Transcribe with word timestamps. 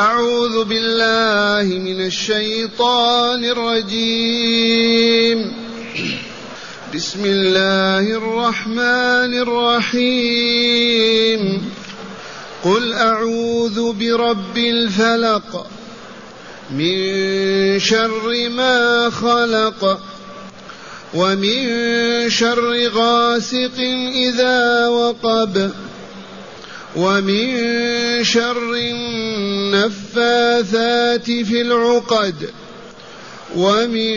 أعوذ 0.00 0.64
بالله 0.64 1.78
من 1.78 2.06
الشيطان 2.06 3.44
الرجيم. 3.44 5.38
بسم 6.94 7.24
الله 7.24 8.16
الرحمن 8.16 9.32
الرحيم. 9.44 11.40
قل 12.64 12.92
أعوذ 12.92 13.92
برب 13.92 14.58
الفلق 14.58 15.66
من 16.70 17.78
شر 17.78 18.48
ما 18.48 19.10
خلق 19.10 20.00
ومن 21.14 21.60
شر 22.30 22.88
غاسق 22.88 23.78
إذا 24.14 24.88
وقب 24.88 25.70
ومن 26.96 28.24
شر 28.24 28.74
النفاثات 29.74 31.24
في 31.24 31.60
العقد 31.60 32.50
ومن 33.56 34.14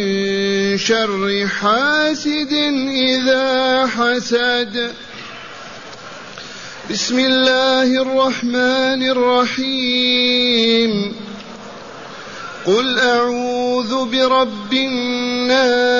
شر 0.78 1.48
حاسد 1.48 2.54
إذا 2.90 3.88
حسد. 3.88 4.92
بسم 6.92 7.20
الله 7.20 8.02
الرحمن 8.02 9.10
الرحيم. 9.10 11.16
قل 12.66 13.00
أعوذ 13.00 14.06
برب 14.06 14.74
الناس 14.74 15.94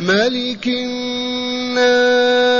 ملك 0.00 0.66
الناس 0.66 2.59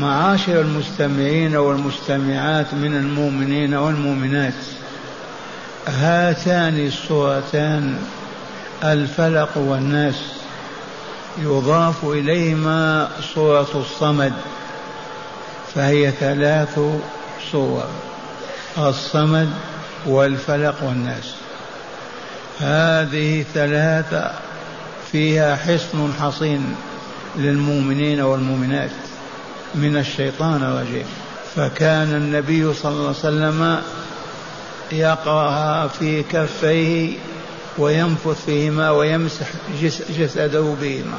معاشر 0.00 0.60
المستمعين 0.60 1.56
والمستمعات 1.56 2.74
من 2.74 2.96
المؤمنين 2.96 3.74
والمؤمنات. 3.74 4.54
هاتان 5.88 6.86
الصورتان 6.86 7.98
الفلق 8.84 9.56
والناس. 9.56 10.14
يضاف 11.38 12.04
إليهما 12.04 13.08
صورة 13.34 13.68
الصمد 13.74 14.32
فهي 15.74 16.10
ثلاث 16.10 16.80
صور 17.52 17.84
الصمد 18.78 19.50
والفلق 20.06 20.82
والناس. 20.82 21.34
هذه 22.60 23.44
ثلاثة 23.54 24.30
فيها 25.12 25.56
حصن 25.56 26.12
حصين 26.20 26.74
للمؤمنين 27.36 28.20
والمؤمنات. 28.20 28.90
من 29.76 29.96
الشيطان 29.96 30.62
الرجيم. 30.62 31.06
فكان 31.56 32.14
النبي 32.14 32.74
صلى 32.74 32.92
الله 32.92 33.02
عليه 33.06 33.18
وسلم 33.18 33.80
يقرأها 34.92 35.88
في 35.88 36.22
كفيه 36.22 37.16
وينفث 37.78 38.44
فيهما 38.46 38.90
ويمسح 38.90 39.46
جسده 40.18 40.74
بهما. 40.80 41.18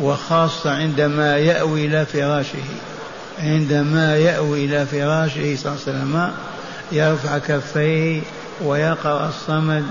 وخاصة 0.00 0.70
عندما 0.70 1.38
يأوي 1.38 1.86
إلى 1.86 2.06
فراشه 2.06 2.64
عندما 3.38 4.16
يأوي 4.16 4.64
إلى 4.64 4.86
فراشه 4.86 5.56
صلى 5.56 5.72
الله 5.72 5.80
عليه 5.86 5.98
وسلم 5.98 6.30
يرفع 6.92 7.38
كفيه 7.38 8.22
ويقرأ 8.64 9.28
الصمد 9.28 9.84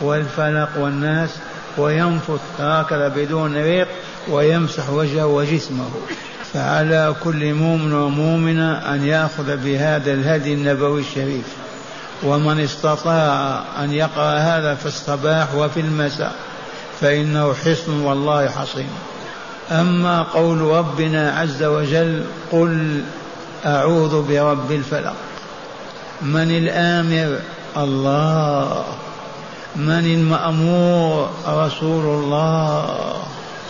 والفلق 0.00 0.68
والناس 0.78 1.30
وينفث 1.78 2.40
هكذا 2.58 3.08
بدون 3.08 3.56
ريق 3.56 3.88
ويمسح 4.28 4.90
وجهه 4.90 5.26
وجسمه. 5.26 5.90
فعلى 6.56 7.14
كل 7.24 7.54
مؤمن 7.54 7.92
ومؤمنة 7.92 8.72
أن 8.72 9.04
يأخذ 9.04 9.56
بهذا 9.56 10.12
الهدي 10.12 10.54
النبوي 10.54 11.00
الشريف. 11.00 11.44
ومن 12.22 12.60
استطاع 12.60 13.62
أن 13.84 13.92
يقرأ 13.92 14.38
هذا 14.38 14.74
في 14.74 14.86
الصباح 14.86 15.54
وفي 15.54 15.80
المساء 15.80 16.32
فإنه 17.00 17.54
حصن 17.54 18.00
والله 18.00 18.48
حصين. 18.48 18.88
أما 19.70 20.22
قول 20.22 20.60
ربنا 20.60 21.30
عز 21.30 21.62
وجل 21.62 22.24
قل 22.52 23.04
أعوذ 23.66 24.22
برب 24.28 24.72
الفلق. 24.72 25.14
من 26.22 26.50
الآمر 26.50 27.38
الله 27.76 28.84
من 29.76 30.04
المأمور 30.04 31.30
رسول 31.48 32.24
الله. 32.24 33.12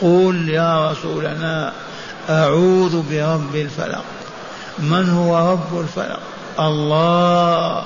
قل 0.03 0.48
يا 0.48 0.91
رسولنا 0.91 1.72
أعوذ 2.31 3.03
برب 3.10 3.56
الفلق. 3.56 4.04
من 4.78 5.10
هو 5.10 5.53
رب 5.53 5.81
الفلق؟ 5.81 6.20
الله. 6.60 7.84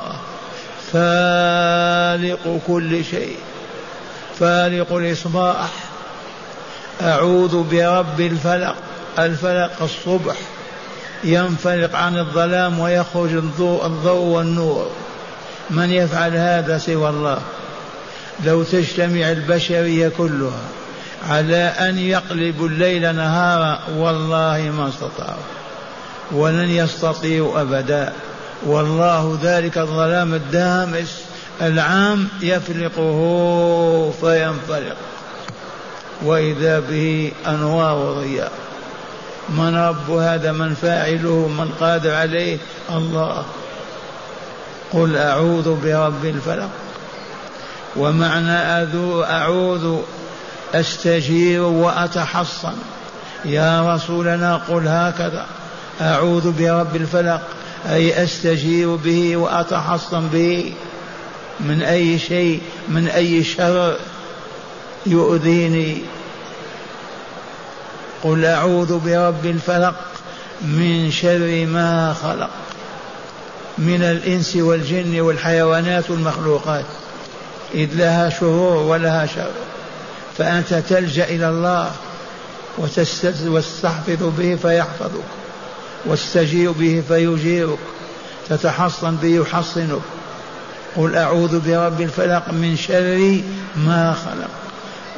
فالق 0.92 2.60
كل 2.66 3.04
شيء. 3.04 3.36
فالق 4.38 4.92
الإصباح. 4.92 5.70
أعوذ 7.02 7.62
برب 7.62 8.20
الفلق. 8.20 8.76
الفلق 9.18 9.82
الصبح. 9.82 10.36
ينفلق 11.24 11.96
عن 11.96 12.18
الظلام 12.18 12.80
ويخرج 12.80 13.32
الضوء 13.32 13.86
الضوء 13.86 14.36
والنور. 14.36 14.90
من 15.70 15.90
يفعل 15.90 16.36
هذا 16.36 16.78
سوى 16.78 17.08
الله؟ 17.08 17.38
لو 18.44 18.62
تجتمع 18.62 19.30
البشرية 19.30 20.08
كلها. 20.18 20.79
على 21.28 21.64
أن 21.64 21.98
يقلبوا 21.98 22.68
الليل 22.68 23.16
نهارا 23.16 23.78
والله 23.96 24.72
ما 24.78 24.88
استطاعوا 24.88 25.42
ولن 26.32 26.68
يستطيعوا 26.68 27.60
أبدا. 27.60 28.12
والله 28.66 29.38
ذلك 29.42 29.78
الظلام 29.78 30.34
الدامس 30.34 31.20
العام 31.62 32.28
يفلقه 32.40 33.20
فينفلق 34.20 34.96
وإذا 36.22 36.80
به 36.80 37.32
أنوار 37.46 37.96
وضياء 37.96 38.52
من 39.48 39.76
رب 39.76 40.10
هذا؟ 40.10 40.52
من 40.52 40.74
فاعله؟ 40.74 41.48
من 41.48 41.72
قادر 41.80 42.14
عليه؟ 42.14 42.58
الله. 42.90 43.44
قل 44.92 45.16
أعوذ 45.16 45.74
برب 45.84 46.24
الفلق. 46.24 46.70
ومعنى 47.96 48.86
أعوذ 49.24 49.96
أستجير 50.74 51.62
وأتحصن. 51.62 52.72
يا 53.44 53.94
رسولنا 53.94 54.56
قل 54.68 54.88
هكذا. 54.88 55.46
أعوذ 56.00 56.52
برب 56.52 56.96
الفلق. 56.96 57.40
أي 57.90 58.24
أستجير 58.24 58.96
به 58.96 59.36
وأتحصن 59.36 60.28
به. 60.28 60.72
من 61.60 61.82
أي 61.82 62.18
شيء 62.18 62.60
من 62.88 63.08
أي 63.08 63.44
شر 63.44 63.96
يؤذيني. 65.06 65.98
قل 68.22 68.44
أعوذ 68.44 68.98
برب 68.98 69.46
الفلق 69.46 69.94
من 70.62 71.10
شر 71.10 71.66
ما 71.66 72.14
خلق. 72.22 72.50
من 73.78 74.02
الإنس 74.02 74.56
والجن 74.56 75.20
والحيوانات 75.20 76.10
والمخلوقات. 76.10 76.84
إذ 77.74 77.88
لها 77.94 78.30
شرور 78.30 78.76
ولها 78.76 79.26
شر. 79.26 79.50
فأنت 80.40 80.74
تلجأ 80.74 81.24
إلى 81.24 81.48
الله 81.48 81.90
وتستحفظ 82.78 84.22
به 84.38 84.58
فيحفظك 84.62 85.24
واستجير 86.06 86.72
به 86.72 87.02
فيجيرك 87.08 87.78
تتحصن 88.48 89.16
به 89.16 89.28
يحصنك. 89.28 90.00
قل 90.96 91.16
أعوذ 91.16 91.60
برب 91.60 92.00
الفلق 92.00 92.48
من 92.48 92.76
شر 92.76 93.40
ما 93.76 94.12
خلق 94.12 94.50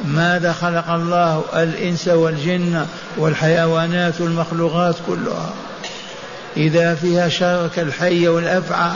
ماذا 0.05 0.53
خلق 0.53 0.89
الله 0.89 1.43
الإنس 1.53 2.07
والجن 2.07 2.85
والحيوانات 3.17 4.21
والمخلوقات 4.21 4.95
كلها؟ 5.07 5.53
إذا 6.57 6.95
فيها 6.95 7.29
شر 7.29 7.69
كالحي 7.75 8.27
والأفعى 8.27 8.91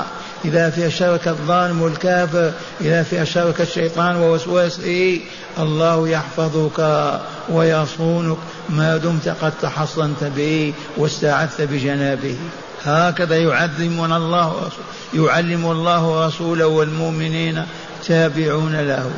إذا 0.45 0.69
فيها 0.69 0.89
شر 0.89 1.18
كالظالم 1.18 1.81
والكافر 1.81 2.51
إذا 2.81 3.04
فيها 3.04 3.24
شر 3.24 3.51
كالشيطان 3.51 4.16
ووسواسه 4.16 5.19
الله 5.60 6.10
يحفظك 6.10 6.80
ويصونك 7.50 8.38
ما 8.69 8.98
دمت 8.98 9.28
قد 9.42 9.54
تحصنت 9.62 10.24
به 10.24 10.74
واستعذت 10.98 11.62
بجنابه. 11.62 12.36
هكذا 12.86 13.38
يعلمنا 13.38 14.18
الله 14.18 14.69
يعلم 15.13 15.72
الله 15.72 16.06
ورسوله 16.06 16.68
والمؤمنين 16.68 17.66
تابعون 18.07 18.75
له. 18.75 19.12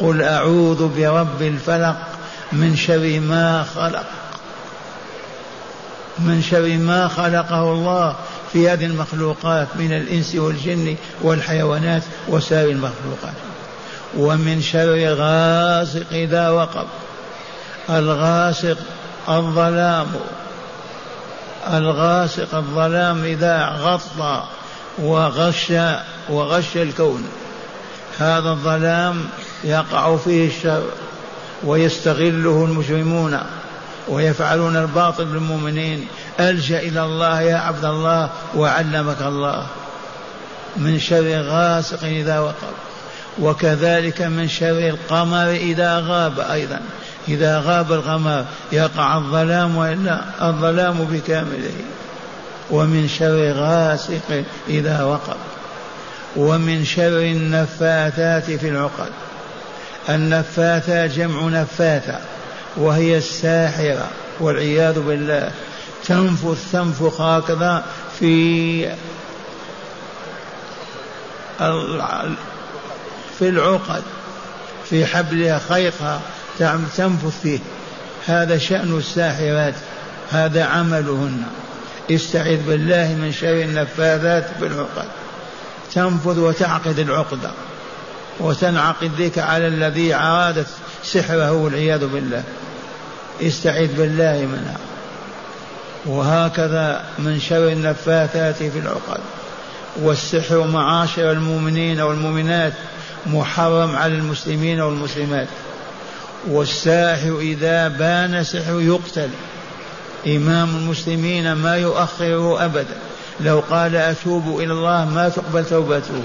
قل 0.00 0.22
أعوذ 0.22 0.88
برب 0.88 1.42
الفلق 1.42 1.96
من 2.52 2.76
شر 2.76 3.20
ما 3.20 3.66
خلق. 3.74 4.06
من 6.18 6.42
شر 6.42 6.76
ما 6.76 7.08
خلقه 7.08 7.72
الله. 7.72 8.16
في 8.52 8.68
هذه 8.68 8.84
المخلوقات 8.84 9.68
من 9.74 9.92
الإنس 9.92 10.34
والجن 10.34 10.96
والحيوانات 11.22 12.02
وسائر 12.28 12.70
المخلوقات. 12.70 13.34
ومن 14.16 14.62
شر 14.62 15.14
غاسق 15.14 16.06
إذا 16.12 16.48
وقب. 16.48 16.86
الغاسق 17.90 18.78
الظلام. 19.28 20.06
الغاسق 21.72 22.54
الظلام 22.54 23.24
إذا 23.24 23.76
غطى 23.80 24.44
وغش 24.98 25.72
وغش 26.28 26.76
الكون. 26.76 27.28
هذا 28.18 28.50
الظلام 28.50 29.24
يقع 29.64 30.16
فيه 30.16 30.48
الشر 30.48 30.82
ويستغله 31.64 32.64
المجرمون. 32.64 33.40
ويفعلون 34.08 34.76
الباطل 34.76 35.24
بالمؤمنين 35.24 36.06
ألجأ 36.40 36.78
إلى 36.78 37.04
الله 37.04 37.40
يا 37.40 37.56
عبد 37.56 37.84
الله 37.84 38.30
وعلمك 38.54 39.22
الله. 39.22 39.66
من 40.76 40.98
شر 40.98 41.42
غاسق 41.42 42.04
إذا 42.04 42.38
وقب 42.38 42.74
وكذلك 43.38 44.22
من 44.22 44.48
شر 44.48 44.78
القمر 44.78 45.50
إذا 45.50 45.98
غاب 45.98 46.40
أيضا. 46.40 46.80
إذا 47.28 47.62
غاب 47.66 47.92
القمر 47.92 48.44
يقع 48.72 49.16
الظلام 49.16 49.76
والا 49.76 50.20
الظلام 50.42 51.04
بكامله. 51.04 51.74
ومن 52.70 53.08
شر 53.08 53.52
غاسق 53.52 54.44
إذا 54.68 55.02
وقب 55.02 55.36
ومن 56.36 56.84
شر 56.84 57.18
النفاثات 57.18 58.44
في 58.44 58.68
العقد. 58.68 59.10
النفاثة 60.08 61.06
جمع 61.06 61.42
نفاثة. 61.42 62.18
وهي 62.78 63.18
الساحرة 63.18 64.08
والعياذ 64.40 65.00
بالله. 65.00 65.50
تنفث 66.06 66.72
تنفخ 66.72 67.20
هكذا 67.20 67.84
في 68.18 68.88
في 73.38 73.48
العقد 73.48 74.02
في 74.90 75.06
حبلها 75.06 75.60
خيطها 75.68 76.20
تنفث 76.58 77.40
فيه. 77.42 77.58
هذا 78.26 78.58
شأن 78.58 78.98
الساحرات 78.98 79.74
هذا 80.30 80.64
عملهن. 80.64 81.42
استعذ 82.10 82.62
بالله 82.66 83.16
من 83.20 83.32
شر 83.32 83.62
النفاثات 83.62 84.46
في 84.58 84.66
العقد. 84.66 85.08
تنفذ 85.94 86.38
وتعقد 86.38 86.98
العقدة 86.98 87.50
وتنعقد 88.40 89.10
ذيك 89.16 89.38
على 89.38 89.68
الذي 89.68 90.14
عادت 90.14 90.66
سحره 91.04 91.52
والعياذ 91.52 92.06
بالله. 92.06 92.42
استعذ 93.42 93.96
بالله 93.96 94.48
منها 94.52 94.76
وهكذا 96.06 97.04
من 97.18 97.40
شر 97.40 97.68
النفاثات 97.68 98.56
في 98.56 98.78
العقد. 98.78 99.20
والسحر 100.02 100.66
معاشر 100.66 101.32
المؤمنين 101.32 102.00
والمؤمنات 102.00 102.72
محرم 103.26 103.96
على 103.96 104.14
المسلمين 104.14 104.80
والمسلمات. 104.80 105.48
والساحر 106.48 107.38
إذا 107.40 107.88
بان 107.88 108.44
سحر 108.44 108.80
يقتل. 108.80 109.28
إمام 110.26 110.76
المسلمين 110.76 111.52
ما 111.52 111.76
يؤخره 111.76 112.64
أبدا. 112.64 112.96
لو 113.40 113.62
قال 113.70 113.96
أتوب 113.96 114.60
إلى 114.60 114.72
الله 114.72 115.04
ما 115.04 115.28
تقبل 115.28 115.64
توبته. 115.64 116.22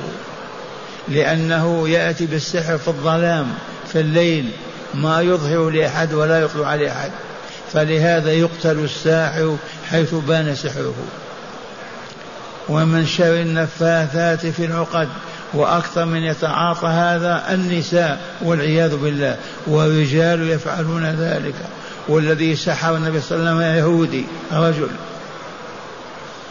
لأنه 1.07 1.89
يأتي 1.89 2.25
بالسحر 2.25 2.77
في 2.77 2.87
الظلام 2.87 3.53
في 3.91 3.99
الليل 3.99 4.51
ما 4.93 5.21
يظهر 5.21 5.69
لأحد 5.69 6.13
ولا 6.13 6.39
يطلع 6.39 6.75
لأحد. 6.75 7.11
فلهذا 7.73 8.31
يقتل 8.31 8.79
الساحر 8.79 9.57
حيث 9.89 10.13
بان 10.13 10.55
سحره. 10.55 10.95
ومن 12.69 13.05
شر 13.05 13.41
النفاثات 13.41 14.45
في 14.45 14.65
العقد 14.65 15.09
وأكثر 15.53 16.05
من 16.05 16.23
يتعاطى 16.23 16.87
هذا 16.87 17.43
النساء 17.51 18.21
والعياذ 18.41 18.95
بالله. 18.95 19.37
والرجال 19.67 20.49
يفعلون 20.49 21.05
ذلك. 21.05 21.55
والذي 22.07 22.55
سحر 22.55 22.95
النبي 22.95 23.21
صلى 23.21 23.37
الله 23.37 23.49
عليه 23.49 23.57
وسلم 23.57 23.77
يهودي 23.77 24.25
رجل. 24.51 24.89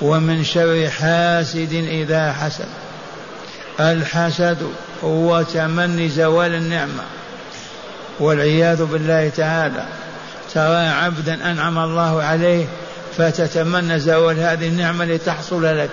ومن 0.03 0.45
شر 0.45 0.91
حاسد 0.91 1.73
إذا 1.73 2.33
حسد. 2.33 2.69
الحسد 3.81 4.59
هو 5.05 5.43
تمني 5.43 6.09
زوال 6.09 6.55
النعمة. 6.55 7.03
والعياذ 8.21 8.85
بالله 8.85 9.29
تعالى. 9.37 9.87
ترى 10.55 10.87
عبدا 10.89 11.51
أنعم 11.51 11.79
الله 11.79 12.23
عليه 12.23 12.67
فتتمنى 13.19 14.01
زوال 14.01 14.39
هذه 14.39 14.69
النعمة 14.69 15.05
لتحصل 15.05 15.79
لك. 15.79 15.91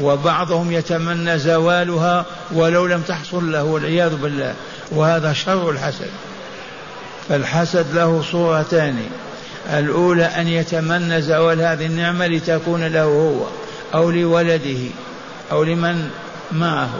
وبعضهم 0.00 0.72
يتمنى 0.72 1.38
زوالها 1.38 2.24
ولو 2.52 2.86
لم 2.86 3.00
تحصل 3.00 3.52
له 3.52 3.64
والعياذ 3.64 4.16
بالله. 4.16 4.54
وهذا 4.90 5.32
شر 5.32 5.70
الحسد. 5.70 6.10
فالحسد 7.28 7.86
له 7.94 8.24
صورتان. 8.32 8.96
الأولى 9.72 10.24
أن 10.24 10.48
يتمنى 10.48 11.22
زوال 11.22 11.60
هذه 11.60 11.86
النعمة 11.86 12.26
لتكون 12.26 12.86
له 12.86 13.02
هو 13.02 13.46
أو 13.94 14.10
لولده 14.10 14.78
أو 15.52 15.64
لمن 15.64 16.10
معه. 16.52 16.90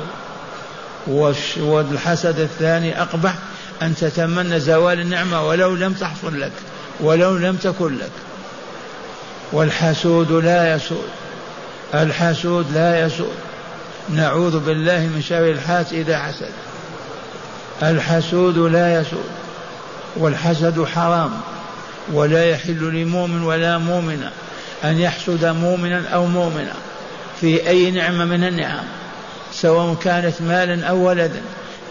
والحسد 1.07 2.41
الثاني 2.41 3.03
أقبح 3.03 3.35
أن 3.83 3.95
تتمنى 3.95 4.61
زوال 4.61 5.01
النعمة 5.01 5.49
ولو 5.49 5.75
لم 5.75 5.93
تحصل 5.93 6.41
لك 6.41 6.53
ولو 7.01 7.37
لم 7.37 7.57
تكن 7.57 7.97
لك. 7.99 8.11
والحسود 9.53 10.33
لا 10.33 10.75
يسود 10.75 11.09
الحسود 11.95 12.67
لا 12.75 13.07
يسود 13.07 13.35
نعوذ 14.09 14.59
بالله 14.59 14.99
من 14.99 15.23
شر 15.29 15.51
الحاسد 15.51 15.95
إذا 15.95 16.19
حسد. 16.19 16.53
الحسود 17.83 18.59
لا 18.59 19.01
يسود 19.01 19.31
والحسد 20.17 20.85
حرام. 20.85 21.31
ولا 22.13 22.45
يحل 22.45 23.03
لمؤمن 23.03 23.43
ولا 23.43 23.79
مؤمنة 23.79 24.31
أن 24.85 24.99
يحسد 24.99 25.45
مؤمنا 25.45 26.09
أو 26.09 26.27
مؤمنة 26.27 26.75
في 27.41 27.69
أي 27.69 27.91
نعمة 27.91 28.25
من 28.25 28.45
النعم. 28.45 28.85
سواء 29.61 29.95
كانت 29.95 30.43
مالا 30.43 30.87
أو 30.87 30.97
ولدا 30.97 31.43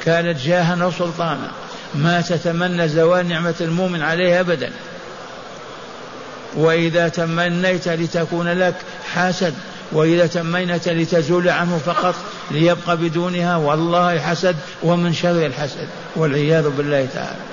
كانت 0.05 0.39
جاها 0.39 0.83
أو 0.83 0.91
سلطانا. 0.91 1.51
ما 1.95 2.21
تتمنى 2.21 2.89
زوال 2.89 3.27
نعمة 3.27 3.55
المؤمن 3.61 4.01
عليه 4.01 4.39
أبدا. 4.39 4.71
وإذا 6.55 7.07
تمنيت 7.07 7.87
لتكون 7.87 8.47
لك 8.47 8.75
حسد 9.13 9.53
وإذا 9.91 10.27
تمنيت 10.27 10.89
لتزول 10.89 11.49
عنه 11.49 11.77
فقط 11.85 12.15
ليبقى 12.51 12.97
بدونها 12.97 13.55
والله 13.55 14.19
حسد 14.19 14.55
ومن 14.83 15.13
شر 15.13 15.45
الحسد 15.45 15.87
والعياذ 16.15 16.69
بالله 16.69 17.07
تعالى. 17.13 17.45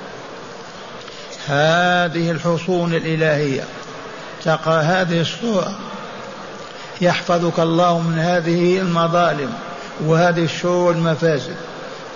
هذه 1.49 2.31
الحصون 2.31 2.95
الإلهية 2.95 3.65
تقرأ 4.45 4.81
هذه 4.81 5.21
الصورة. 5.21 5.79
يحفظك 7.01 7.61
الله 7.61 7.99
من 7.99 8.19
هذه 8.19 8.79
المظالم. 8.79 9.53
وهذه 10.03 10.45
الشرور 10.45 10.89
والمفاسد 10.89 11.57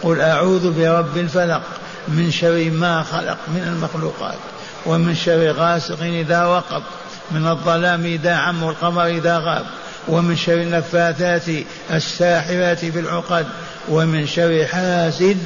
قل 0.02 0.20
أعوذ 0.20 0.72
برب 0.72 1.16
الفلق 1.16 1.62
من 2.08 2.30
شر 2.30 2.70
ما 2.70 3.02
خلق 3.02 3.38
من 3.48 3.62
المخلوقات 3.62 4.38
ومن 4.86 5.14
شر 5.14 5.52
غاسق 5.52 6.02
إذا 6.02 6.44
وقب 6.44 6.82
من 7.30 7.46
الظلام 7.46 8.04
إذا 8.04 8.34
عم 8.34 8.62
والقمر 8.62 9.06
إذا 9.06 9.38
غاب 9.38 9.66
ومن 10.08 10.36
شر 10.36 10.54
النفاثات 10.54 11.42
الساحرات 11.90 12.78
في 12.78 13.00
العقد 13.00 13.46
ومن 13.88 14.26
شر 14.26 14.66
حاسد 14.66 15.38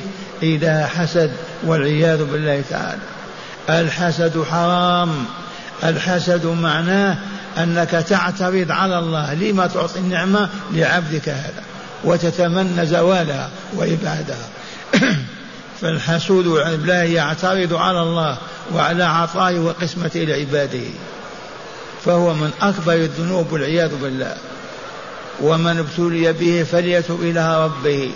إذا 0.43 0.87
حسد 0.87 1.33
والعياذ 1.65 2.25
بالله 2.25 2.63
تعالى. 2.71 3.03
الحسد 3.69 4.45
حرام. 4.51 5.25
الحسد 5.85 6.47
معناه 6.47 7.17
أنك 7.59 7.91
تعترض 7.91 8.71
على 8.71 8.99
الله. 8.99 9.35
لما 9.35 9.67
تعطي 9.67 9.99
النعمة 9.99 10.49
لعبدك 10.73 11.29
هذا. 11.29 11.70
وتتمنى 12.05 12.87
زوالها 12.87 13.51
وإبعادها 13.75 14.49
فالحسود 15.81 16.45
بالله 16.45 16.95
يعترض 16.95 17.75
على 17.75 18.03
الله 18.03 18.37
وعلى 18.75 19.05
عطائه 19.05 19.59
وقسمته 19.59 20.21
لعباده 20.21 20.89
فهو 22.05 22.35
من 22.35 22.51
أكبر 22.63 22.95
الذنوب 22.95 23.53
والعياذ 23.53 23.97
بالله. 24.03 24.37
ومن 25.43 25.79
ابتلي 25.79 26.33
به 26.33 26.67
فليتب 26.73 27.21
إلى 27.23 27.65
ربه. 27.65 28.11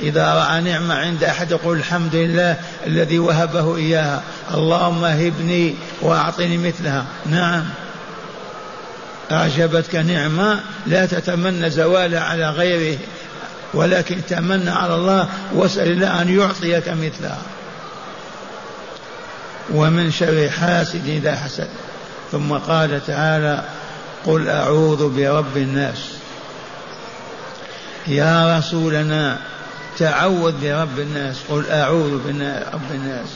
إذا 0.00 0.34
رأى 0.34 0.60
نعمة 0.60 0.94
عند 0.94 1.24
أحد 1.24 1.50
يقول 1.50 1.76
الحمد 1.76 2.14
لله 2.14 2.56
الذي 2.86 3.18
وهبه 3.18 3.76
إياها. 3.76 4.22
اللهم 4.54 5.04
هبني 5.04 5.74
وأعطني 6.02 6.58
مثلها. 6.58 7.06
نعم. 7.26 7.64
أعجبتك 9.32 9.94
نعمة 9.94 10.60
لا 10.86 11.06
تتمنى 11.06 11.70
زوالها 11.70 12.20
على 12.20 12.50
غيره 12.50 12.98
ولكن 13.74 14.20
تمنى 14.28 14.70
على 14.70 14.94
الله 14.94 15.28
واسأل 15.54 15.88
الله 15.88 16.22
أن 16.22 16.38
يعطيك 16.38 16.88
مثلها. 16.88 17.42
ومن 19.74 20.10
شر 20.10 20.50
حاسد 20.50 21.08
إذا 21.08 21.36
حسد 21.36 21.68
ثم 22.32 22.52
قال 22.52 23.06
تعالى 23.06 23.64
قل 24.26 24.48
أعوذ 24.48 25.08
برب 25.16 25.56
الناس. 25.56 25.98
يا 28.06 28.58
رسولنا 28.58 29.38
تعوذ 29.98 30.52
برب 30.62 30.98
الناس. 30.98 31.36
قل 31.48 31.70
أعوذ 31.70 32.10
برب 32.10 32.90
الناس. 32.90 33.28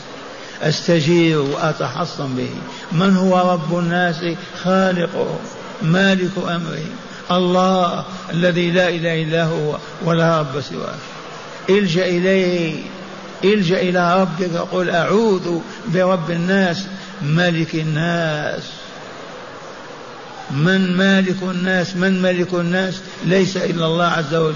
أستجير 0.63 1.39
وأتحصن 1.39 2.37
به. 2.37 2.51
من 2.93 3.17
هو 3.17 3.53
رب 3.53 3.79
الناس؟ 3.79 4.17
خالقهم 4.65 5.39
مالك 5.83 6.31
أمره 6.39 6.85
الله 7.31 8.05
الذي 8.31 8.71
لا 8.71 8.89
إله 8.89 9.23
إلا 9.23 9.45
هو 9.45 9.79
ولا 10.05 10.41
رب 10.41 10.61
سواه. 10.61 10.95
الجأ 11.69 12.07
إليه 12.07 12.83
الجأ 13.45 13.81
إلى 13.81 14.21
ربك 14.21 14.57
قل 14.57 14.91
أعوذ 14.91 15.59
برب 15.87 16.31
الناس 16.31 16.87
ملك 17.23 17.75
الناس. 17.75 18.63
من 20.51 20.97
مالك 20.97 21.43
الناس؟ 21.43 21.97
من 21.97 22.23
ملك 22.23 22.55
الناس؟ 22.55 23.01
ليس 23.25 23.57
إلا 23.57 23.87
الله 23.87 24.07
عز 24.07 24.35
وجل. 24.35 24.55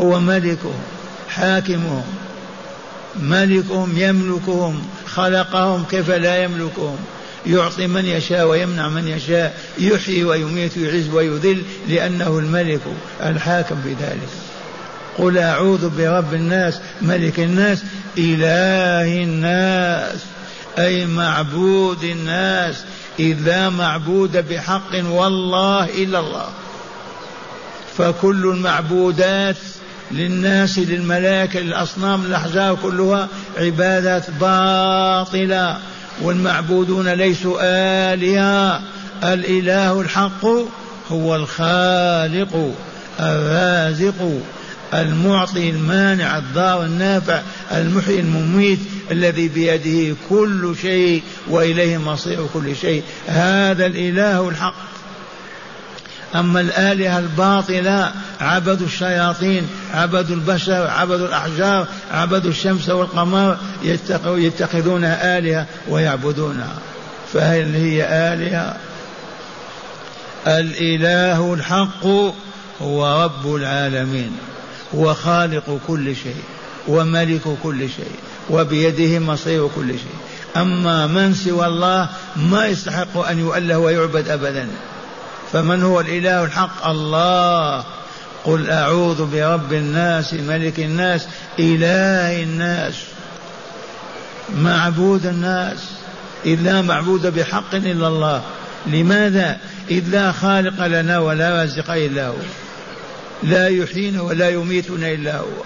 هو 0.00 0.20
ملكهم 0.20 0.82
حاكمهم 1.28 2.04
ملكهم 3.16 3.98
يملكهم 3.98 4.82
خلقهم 5.06 5.84
كيف 5.90 6.10
لا 6.10 6.42
يملكهم؟ 6.42 6.98
يعطي 7.46 7.86
من 7.86 8.04
يشاء 8.04 8.46
ويمنع 8.46 8.88
من 8.88 9.08
يشاء 9.08 9.58
يحيي 9.78 10.24
ويميت 10.24 10.78
ويعز 10.78 11.08
ويذل 11.08 11.62
لأنه 11.88 12.38
الملك 12.38 12.80
الحاكم 13.22 13.76
بذلك 13.84 14.28
قل 15.18 15.38
أعوذ 15.38 15.88
برب 15.88 16.34
الناس 16.34 16.74
ملك 17.02 17.40
الناس 17.40 17.82
إله 18.18 19.22
الناس 19.22 20.20
أي 20.78 21.06
معبود 21.06 22.04
الناس. 22.04 22.84
إذ 23.18 23.40
لا 23.40 23.70
معبود 23.70 24.48
بحق 24.48 25.04
والله 25.04 25.84
إلا 25.84 26.18
الله. 26.18 26.48
فكل 27.98 28.46
المعبودات 28.46 29.56
للناس 30.10 30.78
للملائكة 30.78 31.60
للأصنام 31.60 32.24
للأحجار 32.24 32.78
كلها 32.82 33.28
عبادات 33.58 34.30
باطلة. 34.30 35.78
والمعبودون 36.22 37.08
ليسوا 37.08 37.58
آلهة. 38.12 38.80
الإله 39.24 40.00
الحق 40.00 40.46
هو 41.10 41.36
الخالق 41.36 42.74
الرازق 43.20 44.40
المعطي 44.94 45.70
المانع 45.70 46.38
الضار 46.38 46.84
النافع 46.84 47.42
المحيي 47.72 48.20
المميت 48.20 48.78
الذي 49.10 49.48
بيده 49.48 50.16
كل 50.30 50.74
شيء 50.82 51.22
وإليه 51.50 51.98
مصير 51.98 52.46
كل 52.54 52.76
شيء. 52.76 53.02
هذا 53.26 53.86
الإله 53.86 54.48
الحق. 54.48 54.74
أما 56.34 56.60
الآلهة 56.60 57.18
الباطلة 57.18 58.12
عبدوا 58.40 58.86
الشياطين 58.86 59.66
عبدوا 59.94 60.36
البشر 60.36 60.86
عبدوا 60.86 61.28
الأحجار 61.28 61.86
عبدوا 62.12 62.50
الشمس 62.50 62.88
والقمر 62.88 63.56
يتخذونها 64.26 65.38
آلهة 65.38 65.66
ويعبدونها. 65.88 66.74
فهل 67.32 67.74
هي 67.74 68.04
آلهة؟ 68.32 68.76
الإله 70.46 71.54
الحق 71.54 72.06
هو 72.82 73.24
رب 73.24 73.54
العالمين 73.54 74.32
هو 74.94 75.14
خالق 75.14 75.80
كل 75.86 76.16
شيء 76.16 76.42
وملك 76.88 77.42
كل 77.62 77.88
شيء 77.88 78.14
وبيده 78.50 79.18
مصير 79.18 79.68
كل 79.76 79.88
شيء. 79.88 80.16
أما 80.56 81.06
من 81.06 81.34
سوى 81.34 81.66
الله 81.66 82.08
ما 82.36 82.66
يستحق 82.66 83.18
أن 83.18 83.38
يؤله 83.38 83.78
ويعبد 83.78 84.28
أبدا. 84.28 84.68
فمن 85.54 85.82
هو 85.82 86.00
الإله 86.00 86.44
الحق؟ 86.44 86.86
الله. 86.86 87.84
قل 88.44 88.70
أعوذ 88.70 89.26
برب 89.26 89.72
الناس 89.72 90.34
ملك 90.34 90.80
الناس 90.80 91.26
إله 91.58 92.42
الناس 92.42 92.94
معبود 94.56 95.26
الناس. 95.26 95.78
إذ 96.46 96.60
لا 96.62 96.82
معبود 96.82 97.26
بحق 97.26 97.74
إلا 97.74 98.08
الله. 98.08 98.42
لماذا؟ 98.86 99.58
إذ 99.90 100.08
لا 100.08 100.32
خالق 100.32 100.86
لنا 100.86 101.18
ولا 101.18 101.60
رازق 101.60 101.90
إلا 101.90 102.26
هو. 102.26 102.34
لا 103.42 103.68
يحيينا 103.68 104.22
ولا 104.22 104.48
يميتنا 104.50 105.12
إلا 105.12 105.36
هو. 105.36 105.62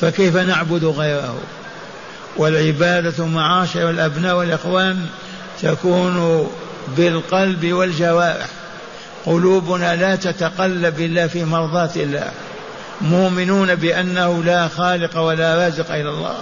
فكيف 0.00 0.36
نعبد 0.36 0.84
غيره؟ 0.84 1.40
والعبادة 2.36 3.26
معاشر 3.26 3.90
الأبناء 3.90 4.36
والإخوان 4.36 5.06
تكون 5.62 6.48
بالقلب 6.96 7.72
والجوارح. 7.72 8.57
قلوبنا 9.26 9.96
لا 9.96 10.16
تتقلب 10.16 11.00
إلا 11.00 11.28
في 11.28 11.44
مرضاة 11.44 11.90
الله. 11.96 12.30
مؤمنون 13.00 13.74
بأنه 13.74 14.42
لا 14.44 14.68
خالق 14.68 15.18
ولا 15.18 15.54
رازق 15.54 15.94
إلا 15.94 16.10
الله. 16.10 16.36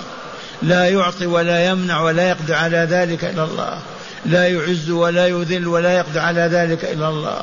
لا 0.62 0.88
يعطي 0.88 1.26
ولا 1.26 1.66
يمنع 1.66 2.00
ولا 2.00 2.28
يقدر 2.28 2.54
على 2.54 2.86
ذلك 2.90 3.24
إلا 3.24 3.44
الله. 3.44 3.78
لا 4.26 4.48
يعز 4.48 4.90
ولا 4.90 5.26
يذل 5.26 5.66
ولا 5.66 5.96
يقدر 5.96 6.20
على 6.20 6.40
ذلك 6.40 6.84
إلا 6.84 7.08
الله. 7.08 7.40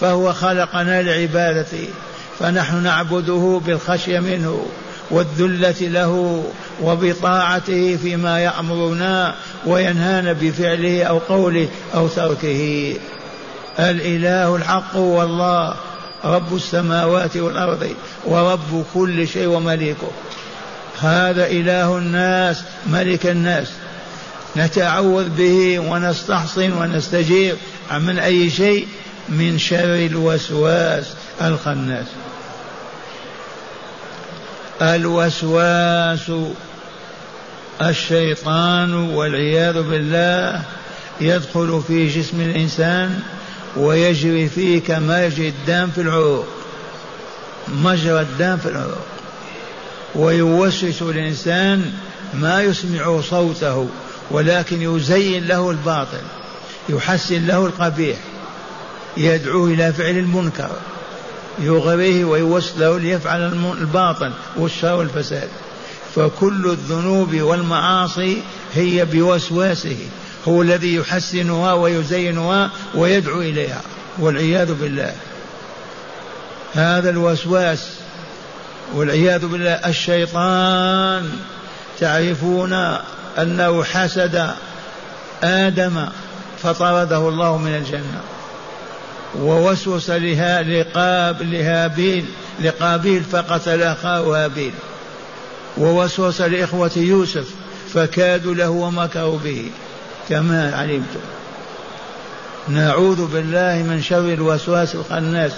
فهو 0.00 0.32
خلقنا 0.32 1.02
لعبادته 1.02 1.88
فنحن 2.38 2.82
نعبده 2.82 3.60
بالخشية 3.66 4.20
منه 4.20 4.66
والذلة 5.10 5.74
له 5.80 6.44
وبطاعته 6.82 7.98
فيما 8.02 8.40
يأمرنا 8.40 9.34
وينهانا 9.66 10.32
بفعله 10.32 11.04
أو 11.04 11.18
قوله 11.18 11.68
أو 11.94 12.08
تركه. 12.08 12.94
الإله 13.78 14.56
الحق 14.56 14.96
هو 14.96 15.22
الله 15.22 15.74
رب 16.24 16.56
السماوات 16.56 17.36
والأرض 17.36 17.94
ورب 18.24 18.84
كل 18.94 19.28
شيء 19.28 19.46
ومليكه. 19.46 20.10
هذا 21.00 21.46
إله 21.46 21.98
الناس 21.98 22.62
ملك 22.86 23.26
الناس. 23.26 23.68
نتعوذ 24.56 25.28
به 25.28 25.78
ونستحصن 25.78 26.72
ونستجير 26.72 27.56
من 27.92 28.18
أي 28.18 28.50
شيء؟ 28.50 28.88
من 29.28 29.58
شر 29.58 30.06
الوسواس 30.06 31.04
الخناس. 31.42 32.06
الوسواس 34.82 36.32
الشيطان 37.82 38.94
والعياذ 38.94 39.82
بالله 39.82 40.62
يدخل 41.20 41.82
في 41.86 42.08
جسم 42.08 42.40
الإنسان 42.40 43.20
ويجري 43.76 44.48
فيه 44.48 44.80
كما 44.80 45.26
يجري 45.26 45.48
الدم 45.48 45.90
في 45.90 46.00
العروق. 46.00 46.46
مجرى 47.68 48.20
الدم 48.20 48.56
في 48.56 48.68
العروق. 48.68 49.06
ويوسوس 50.14 51.02
الإنسان 51.02 51.92
ما 52.34 52.62
يسمع 52.62 53.20
صوته 53.20 53.88
ولكن 54.30 54.82
يزين 54.82 55.46
له 55.46 55.70
الباطل 55.70 56.22
يحسن 56.88 57.46
له 57.46 57.66
القبيح 57.66 58.18
يدعوه 59.16 59.68
إلى 59.68 59.92
فعل 59.92 60.18
المنكر 60.18 60.70
يغريه 61.58 62.24
ويوسوس 62.24 62.78
له 62.78 62.98
ليفعل 62.98 63.42
الباطل 63.80 64.32
والشر 64.56 64.96
والفساد. 64.96 65.48
فكل 66.14 66.70
الذنوب 66.70 67.34
والمعاصي 67.40 68.42
هي 68.74 69.04
بوسواسه. 69.04 69.96
هو 70.48 70.62
الذي 70.62 70.94
يحسنها 70.94 71.72
ويزينها 71.72 72.70
ويدعو 72.94 73.40
إليها 73.40 73.80
والعياذ 74.18 74.74
بالله. 74.74 75.12
هذا 76.74 77.10
الوسواس 77.10 77.88
والعياذ 78.94 79.46
بالله. 79.46 79.70
الشيطان 79.70 81.30
تعرفون 82.00 82.72
أنه 83.38 83.84
حسد 83.84 84.50
آدم 85.42 86.06
فطرده 86.62 87.28
الله 87.28 87.58
من 87.58 87.74
الجنة. 87.74 88.20
ووسوس 89.38 90.10
لها 90.10 90.62
لقاب 90.62 91.42
لهابيل 91.42 92.24
لقابيل 92.60 93.22
فقتل 93.24 93.82
أخاه 93.82 94.44
هابيل. 94.44 94.72
ووسوس 95.78 96.40
لإخوة 96.40 96.90
يوسف 96.96 97.46
فكادوا 97.94 98.54
له 98.54 98.70
ومكروا 98.70 99.38
به. 99.38 99.70
كما 100.28 100.74
علمتم 100.74 101.20
نعوذ 102.68 103.26
بالله 103.26 103.82
من 103.88 104.02
شر 104.02 104.32
الوسواس 104.32 104.94
الخناس. 104.94 105.52